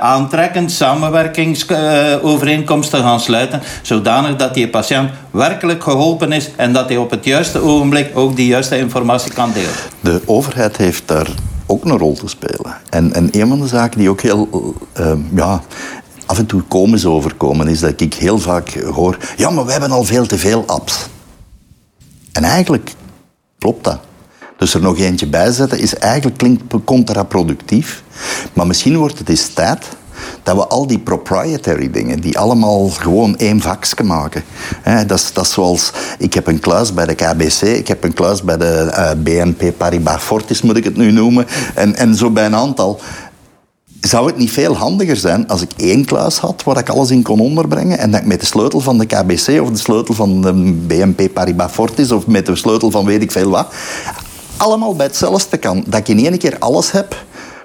aantrekken, 0.00 0.70
samenwerkingsovereenkomsten 0.70 3.02
gaan 3.02 3.20
sluiten, 3.20 3.62
zodanig 3.82 4.36
dat 4.36 4.54
die 4.54 4.68
patiënt 4.68 5.10
werkelijk 5.30 5.82
geholpen 5.82 6.32
is 6.32 6.50
en 6.56 6.72
dat 6.72 6.88
hij 6.88 6.96
op 6.96 7.10
het 7.10 7.24
juiste 7.24 7.62
ogenblik 7.62 8.10
ook 8.14 8.36
die 8.36 8.46
juiste 8.46 8.78
informatie 8.78 9.32
kan 9.32 9.52
delen. 9.52 9.70
De 10.00 10.22
overheid 10.26 10.76
heeft 10.76 11.08
daar 11.08 11.26
ook 11.66 11.84
een 11.84 11.98
rol 11.98 12.14
te 12.14 12.28
spelen. 12.28 12.76
En, 12.90 13.12
en 13.12 13.28
een 13.32 13.48
van 13.48 13.60
de 13.60 13.66
zaken 13.66 13.98
die 13.98 14.08
ook 14.08 14.20
heel 14.20 14.74
ja, 15.34 15.62
af 16.26 16.38
en 16.38 16.46
toe 16.46 16.62
komisch 16.62 17.06
overkomen, 17.06 17.68
is 17.68 17.80
dat 17.80 18.00
ik 18.00 18.14
heel 18.14 18.38
vaak 18.38 18.74
hoor: 18.74 19.18
ja, 19.36 19.50
maar 19.50 19.64
we 19.64 19.72
hebben 19.72 19.90
al 19.90 20.04
veel 20.04 20.26
te 20.26 20.38
veel 20.38 20.64
apps. 20.66 21.06
En 22.32 22.44
eigenlijk 22.44 22.94
klopt 23.58 23.84
dat. 23.84 23.98
Dus 24.56 24.74
er 24.74 24.80
nog 24.80 24.98
eentje 24.98 25.26
bij 25.26 25.52
zetten 25.52 25.78
is 25.78 25.94
eigenlijk 25.94 26.38
klinkt 26.38 26.62
contraproductief. 26.84 28.02
Maar 28.52 28.66
misschien 28.66 28.96
wordt 28.96 29.18
het 29.18 29.28
eens 29.28 29.48
tijd 29.48 29.86
dat 30.42 30.56
we 30.56 30.66
al 30.66 30.86
die 30.86 30.98
proprietary 30.98 31.90
dingen, 31.90 32.20
die 32.20 32.38
allemaal 32.38 32.88
gewoon 32.88 33.36
één 33.36 33.60
vakje 33.60 34.04
maken. 34.04 34.42
Hè, 34.82 35.06
dat, 35.06 35.18
is, 35.18 35.32
dat 35.32 35.48
zoals, 35.48 35.92
ik 36.18 36.34
heb 36.34 36.46
een 36.46 36.60
kluis 36.60 36.94
bij 36.94 37.06
de 37.06 37.14
KBC, 37.14 37.62
ik 37.62 37.88
heb 37.88 38.04
een 38.04 38.12
kluis 38.12 38.42
bij 38.42 38.56
de 38.56 38.90
eh, 38.94 39.10
BNP 39.16 39.76
Paribas 39.76 40.22
Fortis, 40.22 40.62
moet 40.62 40.76
ik 40.76 40.84
het 40.84 40.96
nu 40.96 41.10
noemen, 41.10 41.46
en, 41.74 41.94
en 41.94 42.14
zo 42.14 42.30
bij 42.30 42.46
een 42.46 42.54
aantal. 42.54 43.00
Zou 44.08 44.26
het 44.26 44.36
niet 44.36 44.52
veel 44.52 44.76
handiger 44.76 45.16
zijn 45.16 45.48
als 45.48 45.62
ik 45.62 45.70
één 45.76 46.04
kluis 46.04 46.38
had 46.38 46.62
waar 46.64 46.78
ik 46.78 46.88
alles 46.88 47.10
in 47.10 47.22
kon 47.22 47.40
onderbrengen 47.40 47.98
en 47.98 48.10
dat 48.10 48.20
ik 48.20 48.26
met 48.26 48.40
de 48.40 48.46
sleutel 48.46 48.80
van 48.80 48.98
de 48.98 49.06
KBC 49.06 49.60
of 49.60 49.70
de 49.70 49.76
sleutel 49.76 50.14
van 50.14 50.40
de 50.42 50.52
BNP 50.86 51.32
Paribas 51.32 51.72
Fortis 51.72 52.12
of 52.12 52.26
met 52.26 52.46
de 52.46 52.56
sleutel 52.56 52.90
van 52.90 53.04
weet 53.04 53.22
ik 53.22 53.32
veel 53.32 53.50
wat, 53.50 53.66
allemaal 54.56 54.94
bij 54.94 55.06
hetzelfde 55.06 55.56
kan. 55.56 55.84
Dat 55.86 56.00
ik 56.00 56.08
in 56.08 56.24
één 56.24 56.38
keer 56.38 56.56
alles 56.58 56.90
heb 56.90 57.16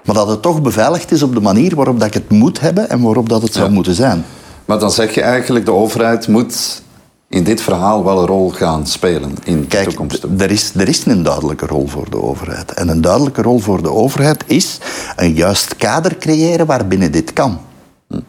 maar 0.10 0.18
dat 0.18 0.28
het 0.28 0.42
toch 0.42 0.62
beveiligd 0.62 1.12
is 1.12 1.24
op 1.24 1.34
de 1.34 1.42
manier 1.42 1.76
waarop 1.76 2.00
dat 2.00 2.08
ik 2.08 2.14
het 2.14 2.30
moet 2.30 2.60
hebben 2.60 2.90
en 2.90 3.02
waarop 3.02 3.30
dat 3.30 3.42
het 3.42 3.54
zou 3.54 3.70
moeten 3.70 3.94
zijn. 3.94 4.26
Maar 4.66 4.80
dan 4.80 4.92
zeg 4.92 5.14
je 5.14 5.22
eigenlijk, 5.22 5.66
de 5.66 5.72
overheid 5.72 6.28
moet 6.28 6.82
in 7.30 7.44
dit 7.44 7.62
verhaal 7.62 8.04
wel 8.04 8.20
een 8.20 8.26
rol 8.26 8.50
gaan 8.50 8.88
spelen 8.88 9.36
in 9.44 9.66
de 9.68 9.84
toekomst. 9.84 10.24
Er 10.38 10.52
is, 10.52 10.74
er 10.76 10.88
is 10.88 11.06
een 11.06 11.24
duidelijke 11.24 11.66
rol 11.66 11.88
voor 11.88 12.10
de 12.10 12.22
overheid. 12.22 12.74
En 12.74 12.88
een 12.88 13.02
duidelijke 13.02 13.42
rol 13.42 13.60
voor 13.60 13.82
de 13.82 13.92
overheid 13.92 14.44
is 14.48 14.78
een 15.16 15.34
juist 15.34 15.76
kader 15.76 16.18
creëren 16.18 16.66
waarbinnen 16.66 17.12
dit 17.12 17.34
kan. 17.34 17.60
Hm. 18.08 18.20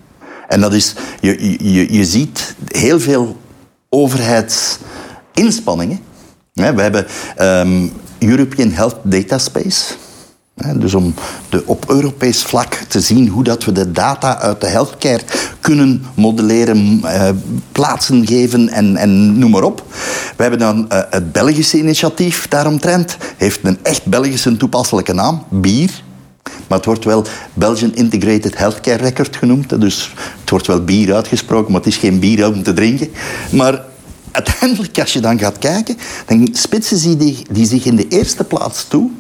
En 0.49 0.61
dat 0.61 0.73
is, 0.73 0.95
je, 1.21 1.57
je, 1.73 1.93
je 1.93 2.05
ziet 2.05 2.55
heel 2.67 3.01
veel 3.01 3.37
overheidsinspanningen. 3.89 6.01
We 6.53 6.63
hebben 6.63 7.07
um, 7.39 7.93
European 8.19 8.71
Health 8.71 8.97
Data 9.03 9.39
Space. 9.39 9.95
Dus 10.75 10.95
om 10.95 11.15
de, 11.49 11.63
op 11.67 11.91
Europees 11.91 12.43
vlak 12.43 12.75
te 12.75 13.01
zien 13.01 13.29
hoe 13.29 13.45
dat 13.45 13.65
we 13.65 13.73
de 13.73 13.93
data 13.93 14.39
uit 14.39 14.61
de 14.61 14.67
healthcare 14.67 15.23
kunnen 15.61 16.05
modelleren, 16.15 17.01
eh, 17.05 17.29
plaatsen 17.73 18.27
geven 18.27 18.69
en, 18.69 18.97
en 18.97 19.39
noem 19.39 19.51
maar 19.51 19.63
op. 19.63 19.85
We 20.37 20.43
hebben 20.43 20.59
dan 20.59 20.91
eh, 20.91 21.01
het 21.11 21.33
Belgische 21.33 21.79
initiatief 21.79 22.49
daaromtrent. 22.49 23.17
Heeft 23.37 23.61
een 23.63 23.79
echt 23.83 24.05
Belgische 24.05 24.57
toepasselijke 24.57 25.13
naam, 25.13 25.45
BIR. 25.49 26.03
Maar 26.67 26.79
het 26.79 26.87
wordt 26.87 27.05
wel 27.05 27.25
Belgian 27.55 27.95
Integrated 27.95 28.59
Healthcare 28.59 29.03
Record 29.03 29.37
genoemd. 29.37 29.81
Dus 29.81 30.13
het 30.41 30.51
wordt 30.51 30.67
wel 30.67 30.85
bier 30.85 31.15
uitgesproken, 31.15 31.73
maar 31.73 31.81
het 31.81 31.91
is 31.91 31.97
geen 31.97 32.19
bier 32.19 32.47
om 32.47 32.63
te 32.63 32.73
drinken. 32.73 33.09
Maar 33.51 33.85
uiteindelijk, 34.31 34.99
als 34.99 35.13
je 35.13 35.21
dan 35.21 35.39
gaat 35.39 35.59
kijken, 35.59 35.97
dan 36.27 36.49
spitsen 36.53 36.97
ze 36.97 37.17
die, 37.17 37.47
die 37.51 37.67
zich 37.67 37.85
in 37.85 37.97
de 37.97 38.09
eerste 38.09 38.45
plaats 38.45 38.85
toe 38.89 39.11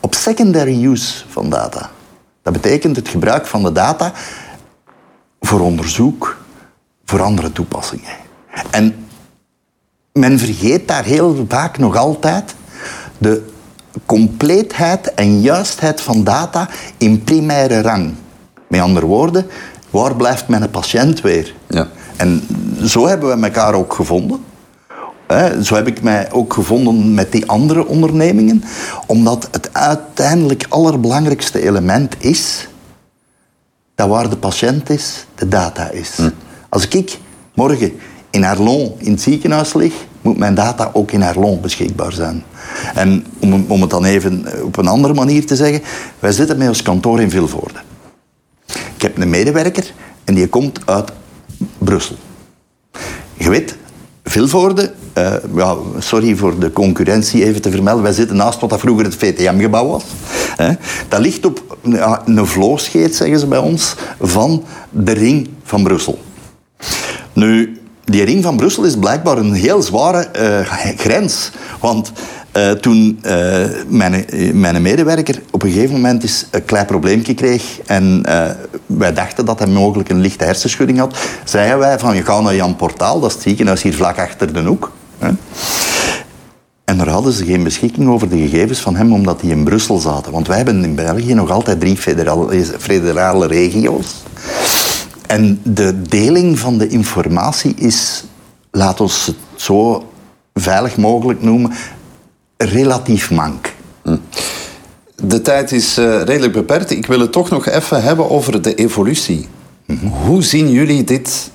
op 0.00 0.14
secondary 0.14 0.84
use 0.84 1.24
van 1.28 1.50
data. 1.50 1.90
Dat 2.42 2.52
betekent 2.52 2.96
het 2.96 3.08
gebruik 3.08 3.46
van 3.46 3.62
de 3.62 3.72
data 3.72 4.12
voor 5.40 5.60
onderzoek, 5.60 6.38
voor 7.04 7.22
andere 7.22 7.52
toepassingen. 7.52 8.16
En 8.70 9.06
men 10.12 10.38
vergeet 10.38 10.88
daar 10.88 11.04
heel 11.04 11.44
vaak 11.48 11.78
nog 11.78 11.96
altijd 11.96 12.54
de 13.18 13.50
compleetheid 14.06 15.14
en 15.14 15.40
juistheid 15.40 16.00
van 16.00 16.24
data 16.24 16.68
in 16.96 17.24
primaire 17.24 17.80
rang. 17.80 18.14
Met 18.68 18.80
andere 18.80 19.06
woorden, 19.06 19.46
waar 19.90 20.16
blijft 20.16 20.48
mijn 20.48 20.70
patiënt 20.70 21.20
weer? 21.20 21.54
Ja. 21.68 21.88
En 22.16 22.42
zo 22.84 23.06
hebben 23.06 23.40
we 23.40 23.46
elkaar 23.46 23.74
ook 23.74 23.94
gevonden. 23.94 24.44
Zo 25.62 25.74
heb 25.74 25.86
ik 25.86 26.02
mij 26.02 26.32
ook 26.32 26.52
gevonden 26.52 27.14
met 27.14 27.32
die 27.32 27.46
andere 27.46 27.86
ondernemingen, 27.86 28.64
omdat 29.06 29.48
het 29.50 29.74
uiteindelijk 29.74 30.66
allerbelangrijkste 30.68 31.62
element 31.62 32.14
is 32.18 32.68
dat 33.94 34.08
waar 34.08 34.30
de 34.30 34.36
patiënt 34.36 34.90
is, 34.90 35.26
de 35.34 35.48
data 35.48 35.90
is. 35.90 36.16
Hm. 36.16 36.30
Als 36.68 36.88
ik 36.88 37.18
morgen 37.54 37.92
in 38.30 38.44
Arlon 38.44 38.94
in 38.98 39.10
het 39.10 39.20
ziekenhuis 39.20 39.74
lig, 39.74 39.94
moet 40.22 40.38
mijn 40.38 40.54
data 40.54 40.90
ook 40.92 41.10
in 41.10 41.22
Arlon 41.22 41.60
beschikbaar 41.60 42.12
zijn. 42.12 42.44
En 42.94 43.26
om, 43.38 43.64
om 43.68 43.80
het 43.80 43.90
dan 43.90 44.04
even 44.04 44.46
op 44.64 44.76
een 44.76 44.86
andere 44.86 45.14
manier 45.14 45.46
te 45.46 45.56
zeggen, 45.56 45.82
wij 46.18 46.32
zitten 46.32 46.58
met 46.58 46.68
ons 46.68 46.82
kantoor 46.82 47.20
in 47.20 47.30
Vilvoorde. 47.30 47.78
Ik 48.66 49.02
heb 49.02 49.18
een 49.18 49.30
medewerker 49.30 49.92
en 50.24 50.34
die 50.34 50.48
komt 50.48 50.80
uit 50.86 51.12
Brussel. 51.78 52.16
Je 53.34 53.50
weet, 53.50 53.76
Vilvoorde, 54.24 54.92
uh, 55.18 55.32
ja, 55.54 55.76
sorry 55.98 56.36
voor 56.36 56.58
de 56.58 56.72
concurrentie 56.72 57.44
even 57.44 57.62
te 57.62 57.70
vermelden, 57.70 58.02
wij 58.02 58.12
zitten 58.12 58.36
naast 58.36 58.60
wat 58.60 58.70
dat 58.70 58.80
vroeger 58.80 59.04
het 59.04 59.14
VTM-gebouw 59.14 59.86
was. 59.86 60.04
Dat 61.08 61.20
ligt 61.20 61.46
op 61.46 61.76
een 62.24 62.46
vloerscheet, 62.46 63.16
zeggen 63.16 63.38
ze 63.38 63.46
bij 63.46 63.58
ons, 63.58 63.94
van 64.20 64.64
de 64.90 65.12
ring 65.12 65.48
van 65.64 65.82
Brussel. 65.82 66.18
Nu, 67.32 67.80
die 68.04 68.24
ring 68.24 68.42
van 68.42 68.56
Brussel 68.56 68.84
is 68.84 68.96
blijkbaar 68.96 69.38
een 69.38 69.52
heel 69.52 69.82
zware 69.82 70.28
uh, 70.36 70.88
grens. 70.96 71.50
Want 71.80 72.12
uh, 72.56 72.70
toen 72.70 73.20
mijn, 73.88 74.24
mijn 74.54 74.82
medewerker 74.82 75.42
op 75.50 75.62
een 75.62 75.70
gegeven 75.70 75.94
moment 75.94 76.22
eens 76.22 76.46
een 76.50 76.64
klein 76.64 76.86
probleempje 76.86 77.34
kreeg 77.34 77.80
en 77.86 78.22
wij 78.86 79.12
dachten 79.12 79.44
dat 79.44 79.58
hij 79.58 79.68
mogelijk 79.68 80.08
een 80.08 80.20
lichte 80.20 80.44
hersenschudding 80.44 80.98
had, 80.98 81.16
zeiden 81.44 81.78
wij 81.78 81.98
van 81.98 82.16
je 82.16 82.22
gaat 82.22 82.42
naar 82.42 82.54
Jan 82.54 82.76
Portaal, 82.76 83.20
dat 83.20 83.36
is 83.36 83.42
ziekenhuis 83.42 83.82
hier 83.82 83.94
vlak 83.94 84.18
achter 84.18 84.52
de 84.52 84.62
hoek. 84.62 84.90
En 86.84 86.98
daar 86.98 87.08
hadden 87.08 87.32
ze 87.32 87.44
geen 87.44 87.62
beschikking 87.62 88.08
over 88.08 88.28
de 88.28 88.36
gegevens 88.36 88.80
van 88.80 88.96
hem, 88.96 89.12
omdat 89.12 89.40
die 89.40 89.50
in 89.50 89.64
Brussel 89.64 89.98
zaten. 89.98 90.32
Want 90.32 90.46
wij 90.46 90.56
hebben 90.56 90.84
in 90.84 90.94
België 90.94 91.34
nog 91.34 91.50
altijd 91.50 91.80
drie 91.80 91.96
federale, 91.96 92.64
federale 92.78 93.46
regio's. 93.46 94.22
En 95.26 95.60
de 95.62 96.02
deling 96.02 96.58
van 96.58 96.78
de 96.78 96.88
informatie 96.88 97.74
is, 97.74 98.24
laat 98.70 99.00
ons 99.00 99.26
het 99.26 99.36
zo 99.54 100.04
veilig 100.54 100.96
mogelijk 100.96 101.42
noemen, 101.42 101.72
relatief 102.56 103.30
mank. 103.30 103.74
Hm. 104.02 104.16
De 105.16 105.40
tijd 105.40 105.72
is 105.72 105.98
uh, 105.98 106.22
redelijk 106.22 106.52
beperkt. 106.52 106.90
Ik 106.90 107.06
wil 107.06 107.20
het 107.20 107.32
toch 107.32 107.50
nog 107.50 107.66
even 107.66 108.02
hebben 108.02 108.30
over 108.30 108.62
de 108.62 108.74
evolutie. 108.74 109.48
Mhm. 109.86 110.06
Hoe 110.06 110.42
zien 110.42 110.70
jullie 110.70 111.04
dit 111.04 111.50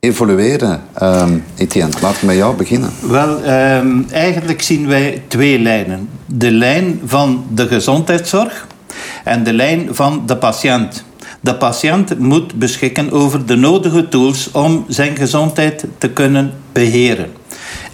evolueren, 0.00 0.80
um, 1.02 1.44
Etienne? 1.56 1.92
Laten 2.00 2.20
we 2.20 2.26
met 2.26 2.36
jou 2.36 2.56
beginnen. 2.56 2.90
Wel, 3.00 3.50
um, 3.78 4.06
eigenlijk 4.10 4.62
zien 4.62 4.86
wij 4.86 5.22
twee 5.28 5.58
lijnen. 5.58 6.08
De 6.26 6.50
lijn 6.50 7.00
van 7.04 7.44
de 7.54 7.66
gezondheidszorg 7.66 8.66
en 9.24 9.44
de 9.44 9.52
lijn 9.52 9.94
van 9.94 10.22
de 10.26 10.36
patiënt. 10.36 11.04
De 11.40 11.54
patiënt 11.54 12.18
moet 12.18 12.54
beschikken 12.54 13.10
over 13.12 13.46
de 13.46 13.56
nodige 13.56 14.08
tools 14.08 14.50
om 14.50 14.84
zijn 14.88 15.16
gezondheid 15.16 15.84
te 15.98 16.10
kunnen 16.10 16.52
beheren. 16.72 17.30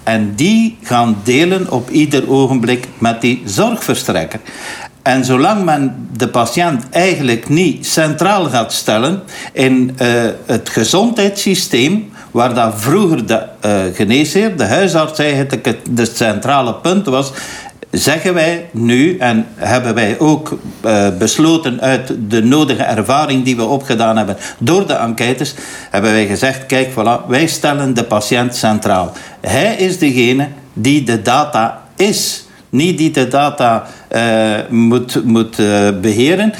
En 0.03 0.33
die 0.35 0.77
gaan 0.83 1.17
delen 1.23 1.71
op 1.71 1.91
ieder 1.91 2.31
ogenblik 2.31 2.89
met 2.99 3.21
die 3.21 3.43
zorgverstrekker. 3.45 4.41
En 5.05 5.25
zolang 5.25 5.65
men 5.65 6.09
de 6.17 6.29
patiënt 6.29 6.85
eigenlijk 6.91 7.49
niet 7.49 7.87
centraal 7.87 8.45
gaat 8.45 8.73
stellen 8.73 9.23
in 9.53 9.97
uh, 10.03 10.09
het 10.47 10.69
gezondheidssysteem, 10.69 12.13
waar 12.31 12.55
dat 12.55 12.73
vroeger 12.77 13.27
de 13.27 13.43
uh, 13.65 13.73
geneesheer, 13.95 14.57
de 14.57 14.65
huisarts 14.65 15.19
eigenlijk 15.19 15.65
het 15.65 15.79
de 15.91 16.11
centrale 16.15 16.75
punt 16.75 17.07
was, 17.07 17.33
zeggen 17.91 18.35
wij 18.35 18.69
nu, 18.73 19.17
en 19.19 19.47
hebben 19.55 19.95
wij 19.95 20.19
ook 20.19 20.59
uh, 20.85 21.09
besloten 21.19 21.81
uit 21.81 22.13
de 22.29 22.43
nodige 22.43 22.83
ervaring 22.83 23.45
die 23.45 23.57
we 23.57 23.65
opgedaan 23.65 24.17
hebben 24.17 24.37
door 24.59 24.87
de 24.87 24.95
enquêtes, 24.95 25.55
hebben 25.91 26.13
wij 26.13 26.27
gezegd, 26.27 26.67
kijk, 26.67 26.91
voilà, 26.91 27.27
wij 27.29 27.47
stellen 27.47 27.95
de 27.95 28.05
patiënt 28.05 28.55
centraal. 28.55 29.13
Hij 29.41 29.75
is 29.75 29.99
degene 29.99 30.49
die 30.73 31.03
de 31.03 31.23
data 31.23 31.83
is, 31.97 32.44
niet 32.75 32.99
die 32.99 33.11
de 33.11 33.29
data 33.29 33.87
uh, 34.13 34.55
moet, 34.69 35.25
moet 35.25 35.59
uh, 35.59 35.89
beheren 36.01 36.53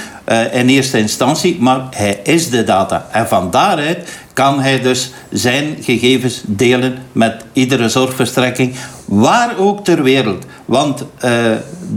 in 0.53 0.69
eerste 0.69 0.99
instantie, 0.99 1.57
maar 1.61 1.81
hij 1.91 2.21
is 2.23 2.51
de 2.51 2.65
data. 2.65 3.07
En 3.11 3.29
van 3.29 3.51
daaruit 3.51 4.09
kan 4.33 4.61
hij 4.61 4.81
dus 4.81 5.13
zijn 5.31 5.77
gegevens 5.81 6.43
delen 6.47 6.99
met 7.13 7.45
iedere 7.53 7.89
zorgverstrekking, 7.89 8.75
waar 9.05 9.59
ook 9.59 9.85
ter 9.85 10.03
wereld. 10.03 10.45
Want 10.65 11.01
uh, 11.01 11.31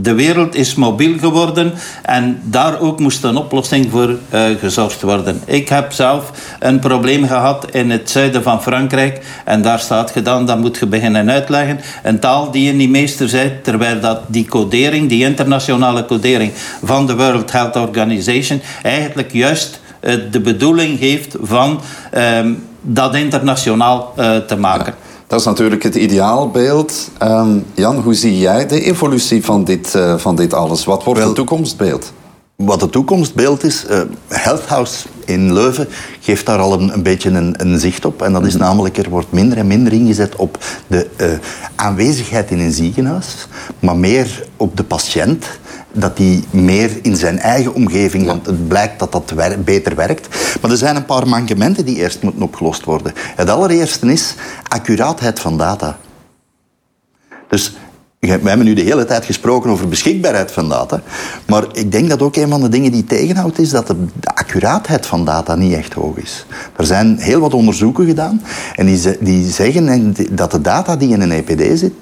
de 0.01 0.13
wereld 0.13 0.55
is 0.55 0.75
mobiel 0.75 1.17
geworden 1.19 1.73
en 2.01 2.39
daar 2.43 2.79
ook 2.79 2.99
moest 2.99 3.23
een 3.23 3.37
oplossing 3.37 3.91
voor 3.91 4.09
uh, 4.09 4.41
gezorgd 4.59 5.01
worden. 5.01 5.41
Ik 5.45 5.69
heb 5.69 5.91
zelf 5.91 6.31
een 6.59 6.79
probleem 6.79 7.27
gehad 7.27 7.71
in 7.71 7.91
het 7.91 8.09
zuiden 8.09 8.43
van 8.43 8.61
Frankrijk 8.61 9.25
en 9.45 9.61
daar 9.61 9.79
staat 9.79 10.11
gedaan, 10.11 10.45
dat 10.45 10.59
moet 10.59 10.77
je 10.77 10.85
beginnen 10.85 11.31
uitleggen. 11.31 11.79
Een 12.03 12.19
taal 12.19 12.51
die 12.51 12.63
je 12.63 12.73
niet 12.73 12.89
meester 12.89 13.29
bent, 13.31 13.63
terwijl 13.63 13.99
dat 13.99 14.21
die 14.27 14.45
codering, 14.45 15.09
die 15.09 15.23
internationale 15.23 16.05
codering 16.05 16.51
van 16.83 17.07
de 17.07 17.15
World 17.15 17.51
Health 17.51 17.75
Organization 17.75 18.61
eigenlijk 18.83 19.31
juist 19.31 19.79
uh, 20.01 20.15
de 20.31 20.39
bedoeling 20.39 20.99
heeft 20.99 21.35
van 21.41 21.81
um, 22.17 22.65
dat 22.81 23.15
internationaal 23.15 24.13
te 24.47 24.57
maken. 24.57 24.93
Dat 25.27 25.39
is 25.39 25.45
natuurlijk 25.45 25.83
het 25.83 25.95
ideaalbeeld. 25.95 27.09
Um, 27.23 27.65
Jan, 27.73 27.95
hoe 27.95 28.13
zie 28.13 28.37
jij 28.37 28.67
de 28.67 28.81
evolutie 28.81 29.45
van 29.45 29.63
dit, 29.63 29.93
uh, 29.95 30.17
van 30.17 30.35
dit 30.35 30.53
alles? 30.53 30.85
Wat 30.85 31.03
wordt 31.03 31.19
Wel, 31.19 31.27
het 31.27 31.37
toekomstbeeld? 31.37 32.11
Wat 32.55 32.81
het 32.81 32.91
toekomstbeeld 32.91 33.63
is, 33.63 33.85
uh, 33.89 34.01
Health 34.27 34.65
House 34.65 35.07
in 35.25 35.53
Leuven 35.53 35.87
geeft 36.19 36.45
daar 36.45 36.59
al 36.59 36.73
een, 36.73 36.93
een 36.93 37.03
beetje 37.03 37.29
een, 37.29 37.53
een, 37.57 37.79
zicht 37.79 38.05
op. 38.05 38.21
En 38.21 38.33
dat 38.33 38.45
is 38.45 38.53
mhm. 38.53 38.63
namelijk, 38.63 38.97
er 38.97 39.09
wordt 39.09 39.31
minder 39.31 39.57
en 39.57 39.67
minder 39.67 39.93
ingezet 39.93 40.35
op 40.35 40.57
de 40.87 41.07
uh, 41.21 41.27
aanwezigheid 41.75 42.51
in 42.51 42.59
een 42.59 42.71
ziekenhuis, 42.71 43.47
maar 43.79 43.97
meer 43.97 44.43
op 44.57 44.77
de 44.77 44.83
patiënt 44.83 45.45
dat 45.99 46.17
die 46.17 46.43
meer 46.49 46.91
in 47.01 47.15
zijn 47.15 47.39
eigen 47.39 47.73
omgeving, 47.73 48.25
want 48.25 48.45
het 48.45 48.67
blijkt 48.67 48.99
dat 48.99 49.11
dat 49.11 49.31
wer 49.35 49.63
beter 49.63 49.95
werkt. 49.95 50.27
Maar 50.61 50.71
er 50.71 50.77
zijn 50.77 50.95
een 50.95 51.05
paar 51.05 51.27
mankementen 51.27 51.85
die 51.85 51.95
eerst 51.95 52.21
moeten 52.21 52.41
opgelost 52.41 52.85
worden. 52.85 53.13
Het 53.35 53.49
allereerste 53.49 54.11
is 54.11 54.35
accuraatheid 54.67 55.39
van 55.39 55.57
data. 55.57 55.97
Dus 57.47 57.75
we 58.19 58.27
hebben 58.27 58.63
nu 58.63 58.73
de 58.73 58.81
hele 58.81 59.05
tijd 59.05 59.25
gesproken 59.25 59.69
over 59.69 59.87
beschikbaarheid 59.87 60.51
van 60.51 60.69
data. 60.69 61.01
Maar 61.45 61.65
ik 61.71 61.91
denk 61.91 62.09
dat 62.09 62.21
ook 62.21 62.35
een 62.35 62.49
van 62.49 62.61
de 62.61 62.69
dingen 62.69 62.91
die 62.91 63.03
tegenhoudt 63.03 63.59
is 63.59 63.69
dat 63.69 63.87
de, 63.87 63.95
accuraatheid 64.23 65.05
van 65.05 65.25
data 65.25 65.55
niet 65.55 65.73
echt 65.73 65.93
hoog 65.93 66.17
is. 66.17 66.45
Er 66.77 66.85
zijn 66.85 67.17
heel 67.17 67.39
wat 67.39 67.53
onderzoeken 67.53 68.05
gedaan 68.05 68.41
en 68.75 68.85
die, 68.85 69.17
die 69.19 69.51
zeggen 69.51 70.15
dat 70.31 70.51
de 70.51 70.61
data 70.61 70.95
die 70.95 71.09
in 71.09 71.21
een 71.21 71.31
EPD 71.31 71.79
zit, 71.79 71.93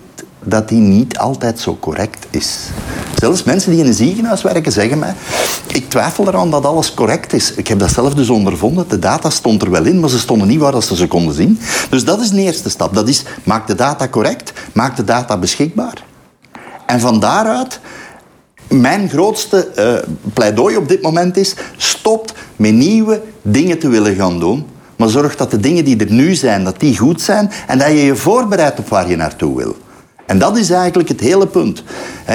dat 0.46 0.70
die 0.70 0.80
niet 0.80 1.18
altijd 1.18 1.60
zo 1.60 1.78
correct 1.80 2.26
is. 2.30 2.60
Zelfs 3.16 3.44
mensen 3.44 3.72
die 3.72 3.80
in 3.80 3.88
een 3.88 3.94
ziekenhuis 3.94 4.42
werken 4.42 4.72
zeggen 4.72 5.00
mij, 5.00 5.14
ik 5.68 5.90
twijfel 5.90 6.28
eraan 6.28 6.52
dat 6.52 6.66
alles 6.66 6.94
correct 6.94 7.34
is. 7.34 7.54
Ik 7.54 7.68
heb 7.68 7.80
dat 7.80 7.92
zelf 7.92 8.14
dus 8.14 8.30
ondervonden. 8.30 8.86
De 8.88 9.00
data 9.00 9.30
stond 9.30 9.62
er 9.62 9.72
wel 9.72 9.86
in, 9.86 10.00
maar 10.00 10.10
ze 10.10 10.20
stonden 10.20 10.48
niet 10.48 10.60
waar 10.60 10.84
ze 10.84 10.96
ze 10.96 11.08
konden 11.08 11.36
zien. 11.36 11.60
Dus 11.90 12.06
dat 12.06 12.22
is 12.22 12.30
de 12.30 12.42
eerste 12.42 12.70
stap. 12.70 12.94
Dat 12.94 13.08
is, 13.08 13.24
maak 13.44 13.68
de 13.68 13.76
data 13.76 14.08
correct, 14.08 14.54
maak 14.74 14.96
de 14.96 15.04
data 15.04 15.38
beschikbaar. 15.38 16.04
En 16.86 17.00
van 17.00 17.20
daaruit 17.20 17.80
mijn 18.68 19.10
grootste 19.10 19.72
uh, 19.78 20.14
pleidooi 20.34 20.78
op 20.78 20.88
dit 20.88 21.02
moment 21.02 21.38
is: 21.38 21.56
stop 21.78 22.38
met 22.56 22.74
nieuwe 22.74 23.22
dingen 23.42 23.80
te 23.80 23.88
willen 23.88 24.16
gaan 24.16 24.40
doen. 24.40 24.66
Maar 24.96 25.10
zorg 25.10 25.36
dat 25.36 25.52
de 25.52 25.60
dingen 25.60 25.86
die 25.86 25.98
er 25.98 26.12
nu 26.12 26.36
zijn, 26.36 26.64
dat 26.64 26.80
die 26.80 26.98
goed 26.98 27.22
zijn 27.22 27.52
en 27.68 27.78
dat 27.78 27.88
je 27.88 28.04
je 28.06 28.16
voorbereidt 28.16 28.80
op 28.80 28.88
waar 28.88 29.10
je 29.10 29.16
naartoe 29.16 29.58
wil. 29.58 29.76
En 30.26 30.40
dat 30.40 30.58
is 30.58 30.70
eigenlijk 30.70 31.10
het 31.10 31.20
hele 31.20 31.48
punt. 31.48 31.84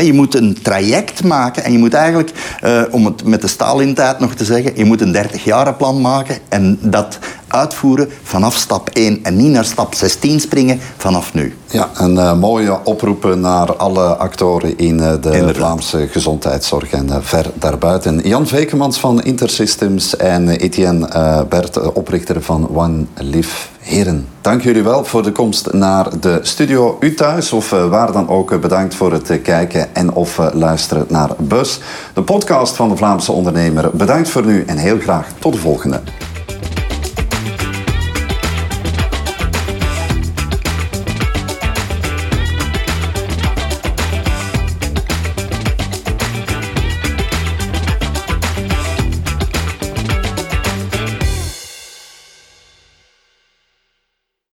Je 0.02 0.12
moet 0.12 0.34
een 0.34 0.58
traject 0.62 1.24
maken 1.24 1.64
en 1.64 1.72
je 1.72 1.78
moet 1.78 1.94
eigenlijk, 1.94 2.32
eh, 2.60 2.82
om 2.90 3.04
het 3.04 3.24
met 3.24 3.40
de 3.40 3.48
Stalin-tijd 3.48 4.18
nog 4.18 4.34
te 4.34 4.44
zeggen, 4.44 4.72
je 4.76 4.84
moet 4.84 5.00
een 5.00 5.12
30 5.12 5.76
plan 5.76 6.00
maken 6.00 6.38
en 6.48 6.78
dat 6.80 7.18
uitvoeren 7.52 8.08
vanaf 8.22 8.56
stap 8.56 8.88
1 8.92 9.20
en 9.22 9.36
niet 9.36 9.50
naar 9.50 9.64
stap 9.64 9.94
16 9.94 10.40
springen 10.40 10.80
vanaf 10.96 11.34
nu. 11.34 11.54
Ja, 11.70 11.90
een 11.94 12.14
uh, 12.14 12.38
mooie 12.38 12.78
oproep 12.84 13.34
naar 13.34 13.76
alle 13.76 14.16
actoren 14.16 14.78
in 14.78 14.98
uh, 14.98 15.12
de 15.20 15.30
Inderdaad. 15.30 15.56
Vlaamse 15.56 16.08
gezondheidszorg 16.10 16.90
en 16.90 17.06
uh, 17.06 17.16
ver 17.20 17.50
daarbuiten. 17.54 18.20
Jan 18.24 18.46
Vekemans 18.46 19.00
van 19.00 19.22
Intersystems 19.22 20.16
en 20.16 20.48
Etienne 20.48 21.46
Bert, 21.48 21.92
oprichter 21.92 22.42
van 22.42 22.68
One 22.74 23.04
Live. 23.14 23.66
Heren, 23.80 24.26
dank 24.40 24.62
jullie 24.62 24.82
wel 24.82 25.04
voor 25.04 25.22
de 25.22 25.32
komst 25.32 25.72
naar 25.72 26.20
de 26.20 26.38
studio. 26.42 26.96
U 27.00 27.14
thuis 27.14 27.52
of 27.52 27.70
waar 27.70 28.12
dan 28.12 28.28
ook 28.28 28.60
bedankt 28.60 28.94
voor 28.94 29.12
het 29.12 29.42
kijken 29.42 29.94
en 29.94 30.12
of 30.12 30.40
luisteren 30.52 31.04
naar 31.08 31.30
Bus. 31.38 31.80
De 32.14 32.22
podcast 32.22 32.76
van 32.76 32.88
de 32.88 32.96
Vlaamse 32.96 33.32
ondernemer. 33.32 33.90
Bedankt 33.92 34.28
voor 34.28 34.46
nu 34.46 34.64
en 34.66 34.76
heel 34.76 34.98
graag 34.98 35.26
tot 35.38 35.52
de 35.52 35.58
volgende. 35.58 36.00